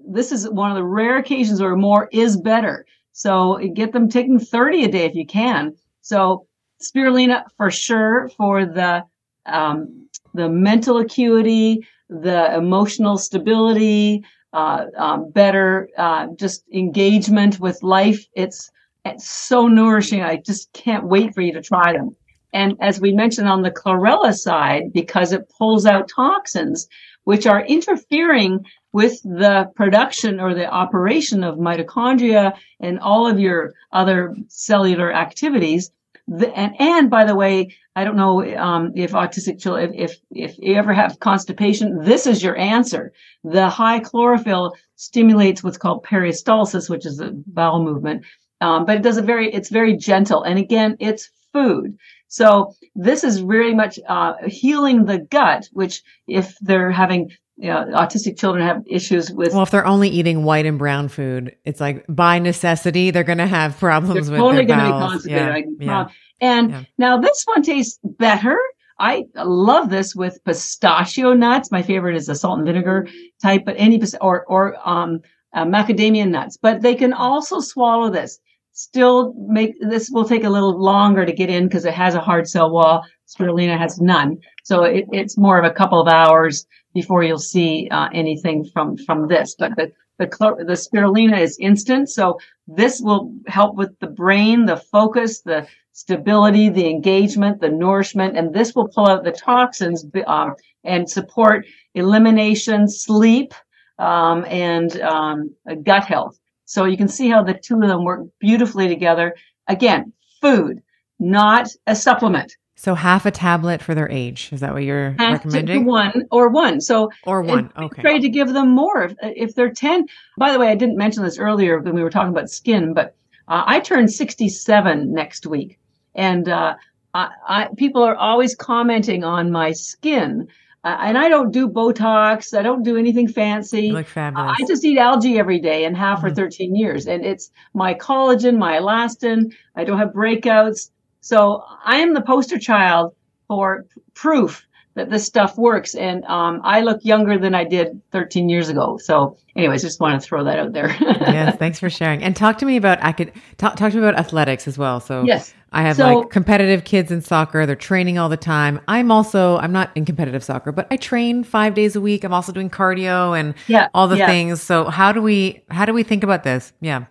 [0.08, 2.86] This is one of the rare occasions where more is better.
[3.14, 5.76] So get them taking 30 a day if you can.
[6.02, 6.48] So
[6.82, 9.04] spirulina for sure for the,
[9.46, 14.24] um, the mental acuity, the emotional stability,
[14.54, 18.26] uh, um, better uh, just engagement with life.
[18.34, 18.70] It's
[19.06, 20.22] it's so nourishing.
[20.22, 22.16] I just can't wait for you to try them.
[22.54, 26.88] And as we mentioned on the chlorella side, because it pulls out toxins,
[27.24, 33.74] which are interfering with the production or the operation of mitochondria and all of your
[33.94, 35.92] other cellular activities.
[36.28, 40.18] The, and, and by the way, I don't know um, if autistic children, if, if,
[40.32, 43.12] if you ever have constipation, this is your answer.
[43.44, 48.24] The high chlorophyll stimulates what's called peristalsis, which is a bowel movement,
[48.62, 50.44] um, but it does a very, it's very gentle.
[50.44, 51.98] And again, it's food.
[52.28, 57.86] So this is very much uh, healing the gut, which if they're having you know,
[57.94, 59.54] autistic children have issues with.
[59.54, 63.38] Well, if they're only eating white and brown food, it's like by necessity they're going
[63.38, 65.28] to have problems they're with totally their bowels.
[65.28, 66.08] Yeah, yeah.
[66.40, 66.84] And yeah.
[66.98, 68.58] now this one tastes better.
[68.98, 71.72] I love this with pistachio nuts.
[71.72, 73.08] My favorite is the salt and vinegar
[73.42, 75.20] type, but any or or um,
[75.54, 76.58] uh, macadamia nuts.
[76.58, 78.40] But they can also swallow this
[78.74, 82.22] still make this will take a little longer to get in because it has a
[82.22, 83.04] hard cell wall.
[83.28, 87.88] Spirulina has none, so it, it's more of a couple of hours before you'll see
[87.92, 89.56] uh, anything from from this.
[89.58, 90.28] But the the
[90.66, 96.70] the spirulina is instant, so this will help with the brain, the focus, the stability,
[96.70, 102.88] the engagement, the nourishment, and this will pull out the toxins um, and support elimination,
[102.88, 103.54] sleep,
[104.00, 105.54] um, and um,
[105.84, 106.38] gut health.
[106.72, 109.36] So you can see how the two of them work beautifully together.
[109.68, 110.82] Again, food,
[111.20, 112.56] not a supplement.
[112.78, 114.48] So half a tablet for their age.
[114.54, 115.84] Is that what you're half recommending?
[115.84, 116.80] one or one.
[116.80, 117.74] So or one.
[117.78, 118.02] Okay.
[118.02, 120.06] Try to give them more if, if they're 10.
[120.38, 123.18] By the way, I didn't mention this earlier when we were talking about skin, but
[123.50, 125.78] uh, I turn 67 next week.
[126.16, 126.76] And uh,
[127.14, 130.48] I, I, people are always commenting on my skin.
[130.84, 132.58] Uh, and I don't do Botox.
[132.58, 133.88] I don't do anything fancy.
[133.88, 134.58] You look fabulous.
[134.60, 136.30] I just eat algae every day and have mm-hmm.
[136.30, 137.08] for 13 years.
[137.08, 139.54] And it's my collagen, my elastin.
[139.76, 140.90] I don't have breakouts.
[141.22, 143.14] So I am the poster child
[143.48, 144.66] for proof
[144.96, 145.96] that this stuff works.
[145.96, 148.98] And um, I look younger than I did 13 years ago.
[148.98, 150.90] So, anyways, just want to throw that out there.
[151.02, 152.22] yes, thanks for sharing.
[152.24, 155.00] And talk to me about I could talk, talk to me about athletics as well.
[155.00, 157.66] So, yes, I have so, like competitive kids in soccer.
[157.66, 158.82] They're training all the time.
[158.88, 162.24] I'm also I'm not in competitive soccer, but I train five days a week.
[162.24, 164.28] I'm also doing cardio and yeah, all the yeah.
[164.28, 164.62] things.
[164.62, 166.74] So, how do we how do we think about this?
[166.82, 167.06] Yeah.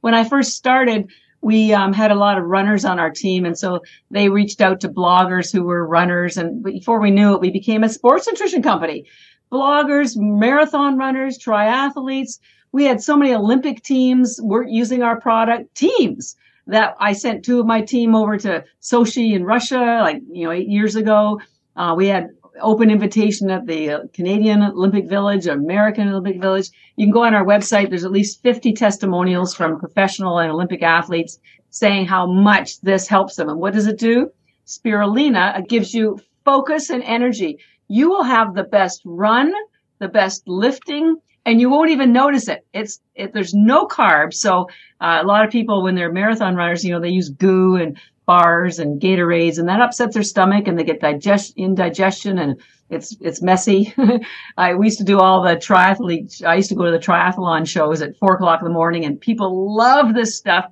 [0.00, 1.10] When I first started,
[1.42, 3.44] we um, had a lot of runners on our team.
[3.46, 3.80] And so
[4.10, 6.36] they reached out to bloggers who were runners.
[6.36, 9.06] And before we knew it, we became a sports nutrition company.
[9.50, 12.38] Bloggers, marathon runners, triathletes.
[12.72, 16.36] We had so many Olympic teams were using our product teams
[16.66, 20.52] that I sent two of my team over to Sochi in Russia, like, you know,
[20.52, 21.40] eight years ago.
[21.74, 22.28] Uh, we had
[22.60, 26.70] open invitation at the uh, Canadian Olympic Village, American Olympic Village.
[26.96, 27.88] You can go on our website.
[27.88, 31.38] There's at least 50 testimonials from professional and Olympic athletes
[31.70, 33.48] saying how much this helps them.
[33.48, 34.30] And what does it do?
[34.66, 37.58] Spirulina gives you focus and energy.
[37.88, 39.52] You will have the best run,
[39.98, 42.66] the best lifting, and you won't even notice it.
[42.72, 44.34] It's it, there's no carbs.
[44.34, 44.68] So
[45.00, 47.98] uh, a lot of people, when they're marathon runners, you know, they use goo and
[48.30, 53.16] bars and Gatorades, and that upsets their stomach, and they get digest indigestion, and it's
[53.20, 53.92] it's messy.
[54.56, 56.44] I we used to do all the triathlete.
[56.44, 59.20] I used to go to the triathlon shows at four o'clock in the morning, and
[59.20, 60.66] people love this stuff.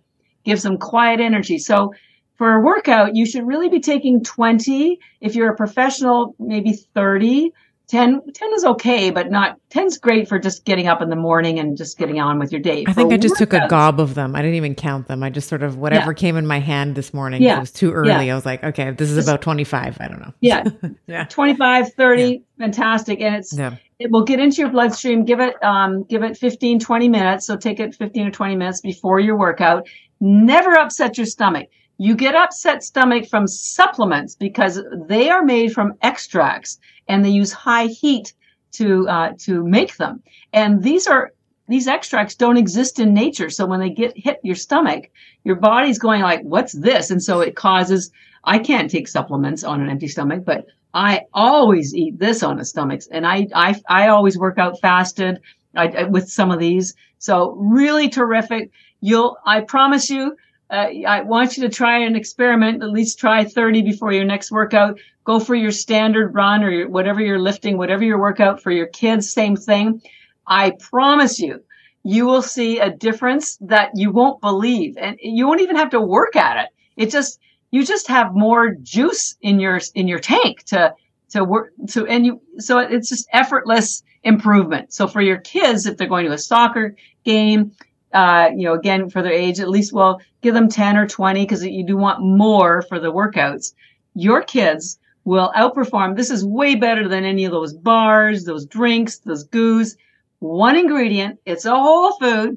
[0.45, 1.59] Gives them quiet energy.
[1.59, 1.95] So
[2.37, 5.01] for a workout, you should really be taking 20.
[5.21, 7.53] If you're a professional, maybe 30
[7.89, 11.59] 10, 10 is okay, but not 10's great for just getting up in the morning
[11.59, 12.85] and just getting on with your day.
[12.87, 14.37] I think I just took a gob of them.
[14.37, 15.23] I didn't even count them.
[15.23, 17.43] I just sort of whatever came in my hand this morning.
[17.43, 17.57] Yeah.
[17.57, 18.11] It was too early.
[18.11, 18.33] Yeah.
[18.33, 19.97] I was like, okay, this is Just- about 25.
[20.01, 20.33] I don't know.
[20.41, 20.65] Yeah,
[21.07, 21.25] Yeah.
[21.25, 23.23] 25, 30, fantastic.
[23.23, 23.77] And it's, Yeah.
[23.99, 25.25] it will get into your bloodstream.
[25.25, 27.47] Give it, um, give it 15, 20 minutes.
[27.47, 29.89] So take it 15 or 20 minutes before your workout.
[30.21, 31.69] Never upset your stomach.
[31.97, 36.79] You get upset stomach from supplements because they are made from extracts
[37.09, 38.33] and they use high heat
[38.73, 40.23] to, uh, to make them.
[40.53, 41.33] And these are,
[41.69, 43.51] these extracts don't exist in nature.
[43.51, 45.11] So when they get hit your stomach,
[45.45, 47.11] your body's going like, what's this?
[47.11, 48.11] And so it causes,
[48.45, 52.65] I can't take supplements on an empty stomach, but I always eat this on a
[52.65, 55.39] stomach, and I I I always work out fasted
[55.77, 56.95] I, I- with some of these.
[57.19, 58.71] So really terrific.
[59.03, 60.35] You'll I promise you.
[60.71, 62.83] Uh, I want you to try an experiment.
[62.83, 65.01] At least try 30 before your next workout.
[65.25, 68.87] Go for your standard run or your, whatever you're lifting, whatever your workout for your
[68.87, 69.33] kids.
[69.33, 70.03] Same thing.
[70.47, 71.63] I promise you,
[72.05, 76.01] you will see a difference that you won't believe, and you won't even have to
[76.01, 76.71] work at it.
[76.97, 77.41] It just
[77.71, 80.95] you just have more juice in your in your tank to
[81.31, 85.97] to work to and you so it's just effortless improvement so for your kids if
[85.97, 87.73] they're going to a soccer game
[88.13, 91.43] uh you know again for their age at least well give them 10 or 20
[91.43, 93.75] because you do want more for the workouts
[94.15, 99.19] your kids will outperform this is way better than any of those bars those drinks
[99.19, 99.97] those goos
[100.39, 102.57] one ingredient it's a whole food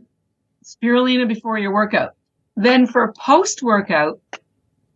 [0.64, 2.16] spirulina before your workout
[2.56, 4.20] then for post workout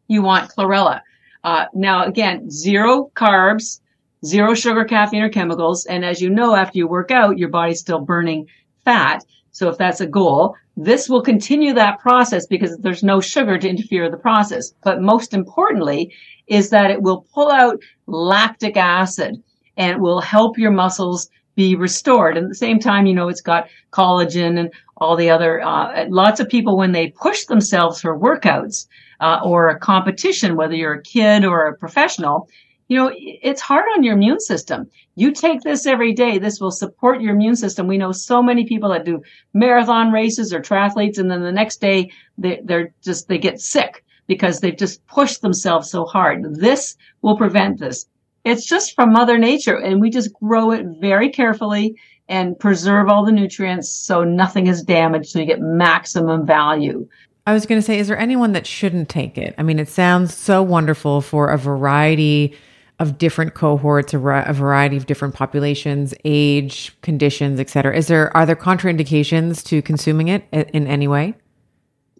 [0.08, 1.02] you want chlorella.
[1.44, 3.80] Uh, now, again, zero carbs,
[4.26, 5.86] zero sugar, caffeine, or chemicals.
[5.86, 8.48] And as you know, after you work out, your body's still burning
[8.84, 9.24] fat.
[9.56, 13.70] So if that's a goal, this will continue that process because there's no sugar to
[13.70, 14.74] interfere with the process.
[14.84, 16.14] But most importantly
[16.48, 19.42] is that it will pull out lactic acid
[19.78, 22.36] and it will help your muscles be restored.
[22.36, 26.06] And at the same time, you know, it's got collagen and all the other, uh,
[26.10, 28.88] lots of people when they push themselves for workouts,
[29.22, 32.50] uh, or a competition, whether you're a kid or a professional,
[32.88, 34.90] you know, it's hard on your immune system.
[35.16, 36.38] You take this every day.
[36.38, 37.88] This will support your immune system.
[37.88, 39.24] We know so many people that do
[39.54, 44.04] marathon races or triathletes, and then the next day they, they're just, they get sick
[44.28, 46.56] because they've just pushed themselves so hard.
[46.56, 48.06] This will prevent this.
[48.44, 51.96] It's just from Mother Nature, and we just grow it very carefully
[52.28, 57.08] and preserve all the nutrients so nothing is damaged, so you get maximum value.
[57.48, 59.54] I was going to say, is there anyone that shouldn't take it?
[59.58, 62.56] I mean, it sounds so wonderful for a variety
[63.00, 67.96] of different cohorts, a, ri- a variety of different populations, age, conditions, et cetera.
[67.96, 71.34] Is there are there contraindications to consuming it in any way?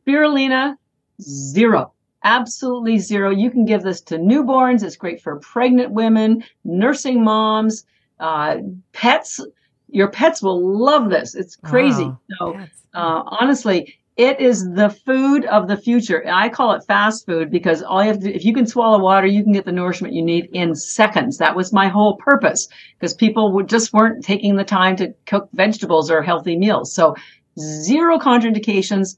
[0.06, 0.76] Spirulina,
[1.22, 1.94] zero.
[2.24, 3.30] Absolutely zero.
[3.30, 4.84] You can give this to newborns.
[4.84, 7.86] It's great for pregnant women, nursing moms,
[8.20, 8.58] uh,
[8.94, 9.40] pets.
[9.90, 11.36] Your pets will love this.
[11.36, 12.06] It's crazy.
[12.06, 12.20] Wow.
[12.40, 12.60] So,
[12.96, 16.24] uh, honestly, it is the food of the future.
[16.26, 19.00] I call it fast food because all you have to do, if you can swallow
[19.00, 21.38] water, you can get the nourishment you need in seconds.
[21.38, 25.50] That was my whole purpose because people would just weren't taking the time to cook
[25.52, 26.94] vegetables or healthy meals.
[26.94, 27.16] So
[27.60, 29.18] zero contraindications,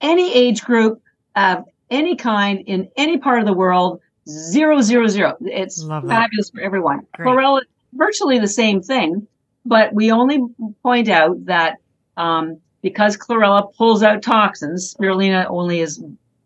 [0.00, 1.02] any age group
[1.34, 5.36] of any kind in any part of the world, zero, zero, zero.
[5.40, 6.22] It's Love that.
[6.22, 7.00] fabulous for everyone.
[7.14, 7.26] Great.
[7.26, 7.62] Chlorella,
[7.94, 9.26] virtually the same thing,
[9.64, 10.38] but we only
[10.84, 11.78] point out that
[12.16, 16.02] um, because chlorella pulls out toxins, spirulina only is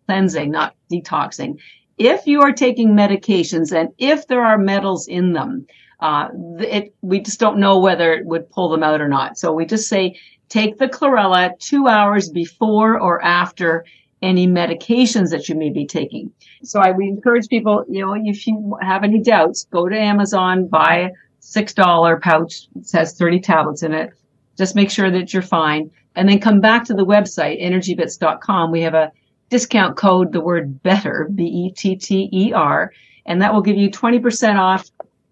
[0.07, 1.59] cleansing, not detoxing.
[1.99, 5.67] If you are taking medications and if there are metals in them,
[6.01, 6.29] uh,
[6.59, 9.39] it, we just don't know whether it would pull them out or not.
[9.39, 10.19] So we just say
[10.49, 13.85] take the chlorella two hours before or after
[14.21, 16.33] any medications that you may be taking.
[16.65, 20.67] So I we encourage people, you know, if you have any doubts, go to Amazon,
[20.69, 21.11] buy a
[21.41, 22.69] six dollar pouch.
[22.77, 24.13] It has 30 tablets in it.
[24.57, 25.91] Just make sure that you're fine.
[26.15, 28.71] And then come back to the website, energybits.com.
[28.71, 29.13] We have a
[29.49, 32.93] discount code, the word better, B-E-T-T-E-R,
[33.27, 34.91] and that will give you 20% off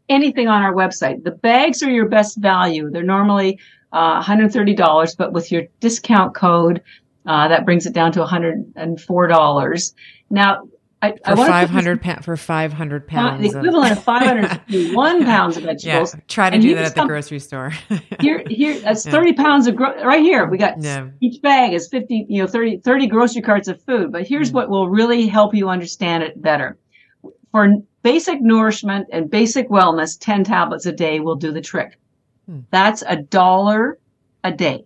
[0.08, 1.24] anything on our website.
[1.24, 2.90] The bags are your best value.
[2.90, 3.58] They're normally
[3.92, 6.82] uh, $130, but with your discount code,
[7.26, 9.94] uh, that brings it down to $104.
[10.30, 10.68] Now,
[11.02, 13.40] I, I For five hundred pa- for five hundred pounds.
[13.40, 16.14] the equivalent of five hundred one pounds of vegetables.
[16.14, 17.70] yeah, try to And do that at the grocery store.
[18.20, 19.12] Here, here, that's Yeah.
[19.12, 21.08] 30 pounds of, gro- right here, we got Yeah.
[21.22, 24.12] each bag is 50, you know, 30, 30 grocery carts of food.
[24.12, 24.54] But here's Mm.
[24.54, 26.76] what will really help you understand it better.
[27.50, 27.66] For
[28.02, 31.98] basic nourishment and basic wellness, 10 tablets a day will do the trick.
[32.46, 32.60] Hmm.
[32.70, 33.98] That's a dollar
[34.44, 34.84] a day.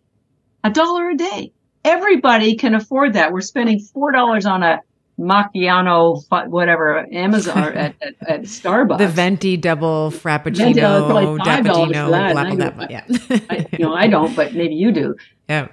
[0.62, 1.52] A dollar a day.
[1.84, 3.32] Everybody can afford that.
[3.32, 4.78] We're spending $4 on a
[5.18, 8.98] macchiato, whatever, Amazon at, at, at, Starbucks.
[8.98, 12.86] The venti double frappuccino, cappuccino, blah, blah, blah.
[12.90, 13.04] Yeah.
[13.50, 15.14] I, you know, I don't, but maybe you do.
[15.46, 15.68] Yeah.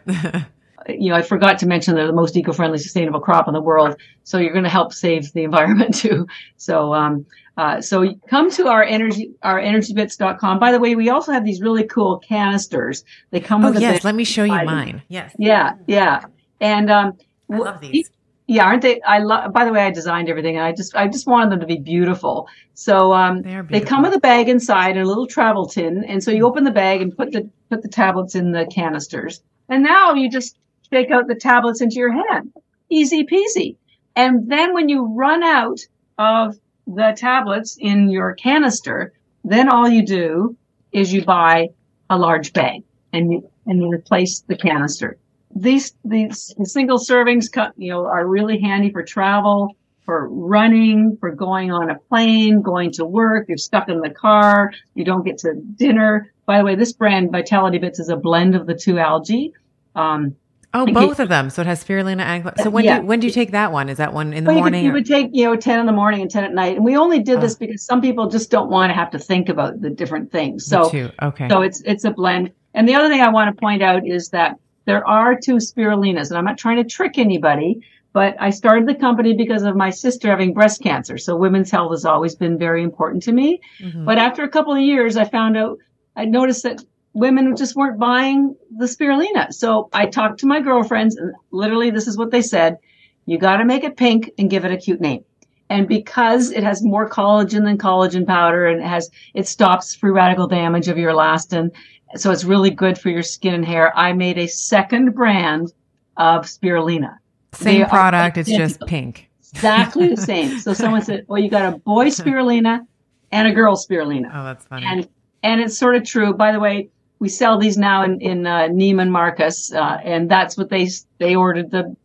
[0.90, 3.96] you know, I forgot to mention they're the most eco-friendly, sustainable crop in the world.
[4.26, 6.28] So you're going to help save the environment too.
[6.58, 10.60] So, um, uh, so come to our energy, our energybits.com.
[10.60, 13.06] By the way, we also have these really cool canisters.
[13.30, 14.04] They come oh, with yes.
[14.04, 15.04] Let me show you mine.
[15.08, 15.34] Yes.
[15.40, 15.76] Yeah.
[15.88, 16.26] Yeah.
[16.60, 17.18] And, um,
[17.50, 18.10] I love these.
[18.52, 19.00] Yeah, aren't they?
[19.04, 19.54] I love.
[19.54, 21.78] By the way, I designed everything, and I just, I just wanted them to be
[21.78, 22.50] beautiful.
[22.74, 26.22] So, um, they, they come with a bag inside and a little travel tin, and
[26.22, 29.82] so you open the bag and put the put the tablets in the canisters, and
[29.82, 30.58] now you just
[30.92, 32.52] shake out the tablets into your hand,
[32.90, 33.78] easy peasy.
[34.18, 35.80] And then when you run out
[36.18, 39.14] of the tablets in your canister,
[39.46, 40.58] then all you do
[40.92, 41.70] is you buy
[42.10, 42.84] a large bag
[43.14, 45.18] and you, and you replace the canister.
[45.56, 49.76] These, these single servings, cut you know, are really handy for travel,
[50.06, 53.48] for running, for going on a plane, going to work.
[53.48, 54.72] You're stuck in the car.
[54.96, 56.34] You don't get to dinner.
[56.46, 59.54] By the way, this brand Vitality Bits is a blend of the two algae.
[59.96, 60.36] Um,
[60.74, 61.50] Oh, both of them.
[61.50, 62.98] So it has spirulina and so when yeah.
[62.98, 63.90] do you, when do you take that one?
[63.90, 64.86] Is that one in the well, morning?
[64.86, 66.78] You, could, you would take you know ten in the morning and ten at night,
[66.78, 67.42] and we only did oh.
[67.42, 70.66] this because some people just don't want to have to think about the different things.
[70.66, 70.86] So
[71.22, 72.52] okay, so it's it's a blend.
[72.74, 74.58] And the other thing I want to point out is that
[74.92, 77.82] there are two spirulinas, and I'm not trying to trick anybody,
[78.14, 81.18] but I started the company because of my sister having breast cancer.
[81.18, 83.62] So women's health has always been very important to me.
[83.80, 84.06] Mm-hmm.
[84.06, 85.78] But after a couple of years, I found out
[86.16, 89.54] I noticed that women just weren't buying the spirulina.
[89.54, 92.78] So I talked to my girlfriends and literally this is what they said.
[93.26, 95.24] You got to make it pink and give it a cute name.
[95.70, 100.12] And because it has more collagen than collagen powder and it has, it stops free
[100.12, 101.72] radical damage of your elastin.
[102.16, 103.98] So it's really good for your skin and hair.
[103.98, 105.74] I made a second brand
[106.18, 107.18] of spirulina.
[107.54, 108.38] Same they product.
[108.38, 109.30] It's just pink.
[109.54, 110.60] Exactly the same.
[110.60, 112.86] So someone said, well, you got a boy spirulina
[113.32, 114.30] and a girl spirulina.
[114.34, 114.86] Oh, that's funny.
[114.86, 115.08] And,
[115.44, 116.34] and it's sort of true.
[116.34, 116.90] By the way,
[117.20, 120.90] we sell these now in in uh, Neiman Marcus, uh, and that's what they
[121.20, 121.96] they ordered the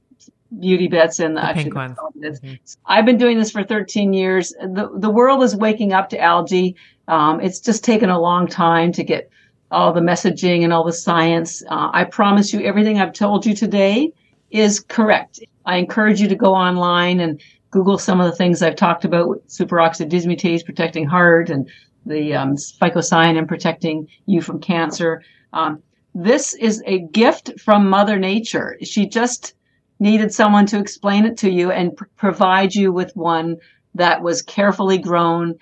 [0.60, 1.96] beauty bits and the, the pink ones.
[2.18, 2.54] Mm-hmm.
[2.84, 4.50] I've been doing this for 13 years.
[4.60, 6.76] The the world is waking up to algae.
[7.08, 9.30] Um, it's just taken a long time to get
[9.70, 11.62] all the messaging and all the science.
[11.68, 14.12] Uh, I promise you, everything I've told you today
[14.50, 15.40] is correct.
[15.64, 17.40] I encourage you to go online and
[17.70, 21.68] Google some of the things I've talked about: superoxide dismutase protecting heart and
[22.06, 25.22] the um, phycocyanin protecting you from cancer.
[25.52, 25.82] Um,
[26.14, 28.78] this is a gift from Mother Nature.
[28.82, 29.54] She just
[29.98, 33.56] needed someone to explain it to you and pr- provide you with one
[33.94, 35.54] that was carefully grown.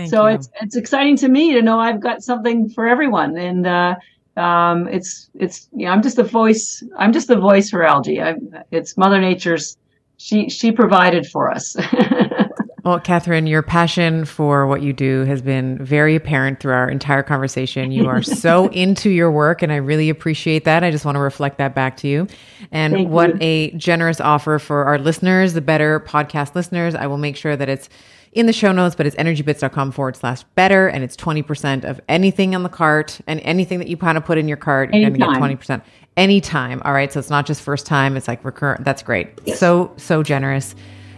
[0.00, 0.34] Thank so you.
[0.36, 3.96] it's it's exciting to me to know I've got something for everyone, and uh,
[4.38, 6.82] um, it's it's you know I'm just a voice.
[6.96, 8.22] I'm just the voice for algae.
[8.22, 8.36] I,
[8.70, 9.76] it's Mother Nature's.
[10.16, 11.76] She she provided for us.
[12.84, 17.22] Well, Catharine, your passion for what you do has been very apparent through our entire
[17.22, 17.92] conversation.
[17.92, 20.82] You are so into your work, and I really appreciate that.
[20.82, 22.26] I just want to reflect that back to you.
[22.72, 23.38] And Thank what you.
[23.40, 26.94] a generous offer for our listeners, the better podcast listeners.
[26.94, 27.88] I will make sure that it's
[28.32, 30.88] in the show notes, but it's energybits.com forward slash better.
[30.88, 34.38] And it's 20% of anything on the cart and anything that you kind of put
[34.38, 35.82] in your cart, you're going to get 20%
[36.16, 36.80] anytime.
[36.84, 37.12] All right.
[37.12, 38.84] So it's not just first time, it's like recurrent.
[38.84, 39.30] That's great.
[39.44, 39.58] Yes.
[39.58, 40.74] So, so generous.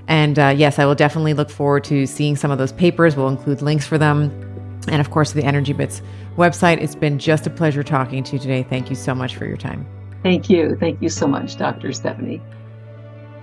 [0.08, 3.16] And uh, yes, I will definitely look forward to seeing some of those papers.
[3.16, 4.30] We'll include links for them.
[4.88, 6.02] And of course, the ENERGYbits
[6.36, 6.82] website.
[6.82, 8.62] It's been just a pleasure talking to you today.
[8.64, 9.86] Thank you so much for your time.
[10.22, 10.76] Thank you.
[10.78, 11.92] Thank you so much, Dr.
[11.92, 12.40] Stephanie.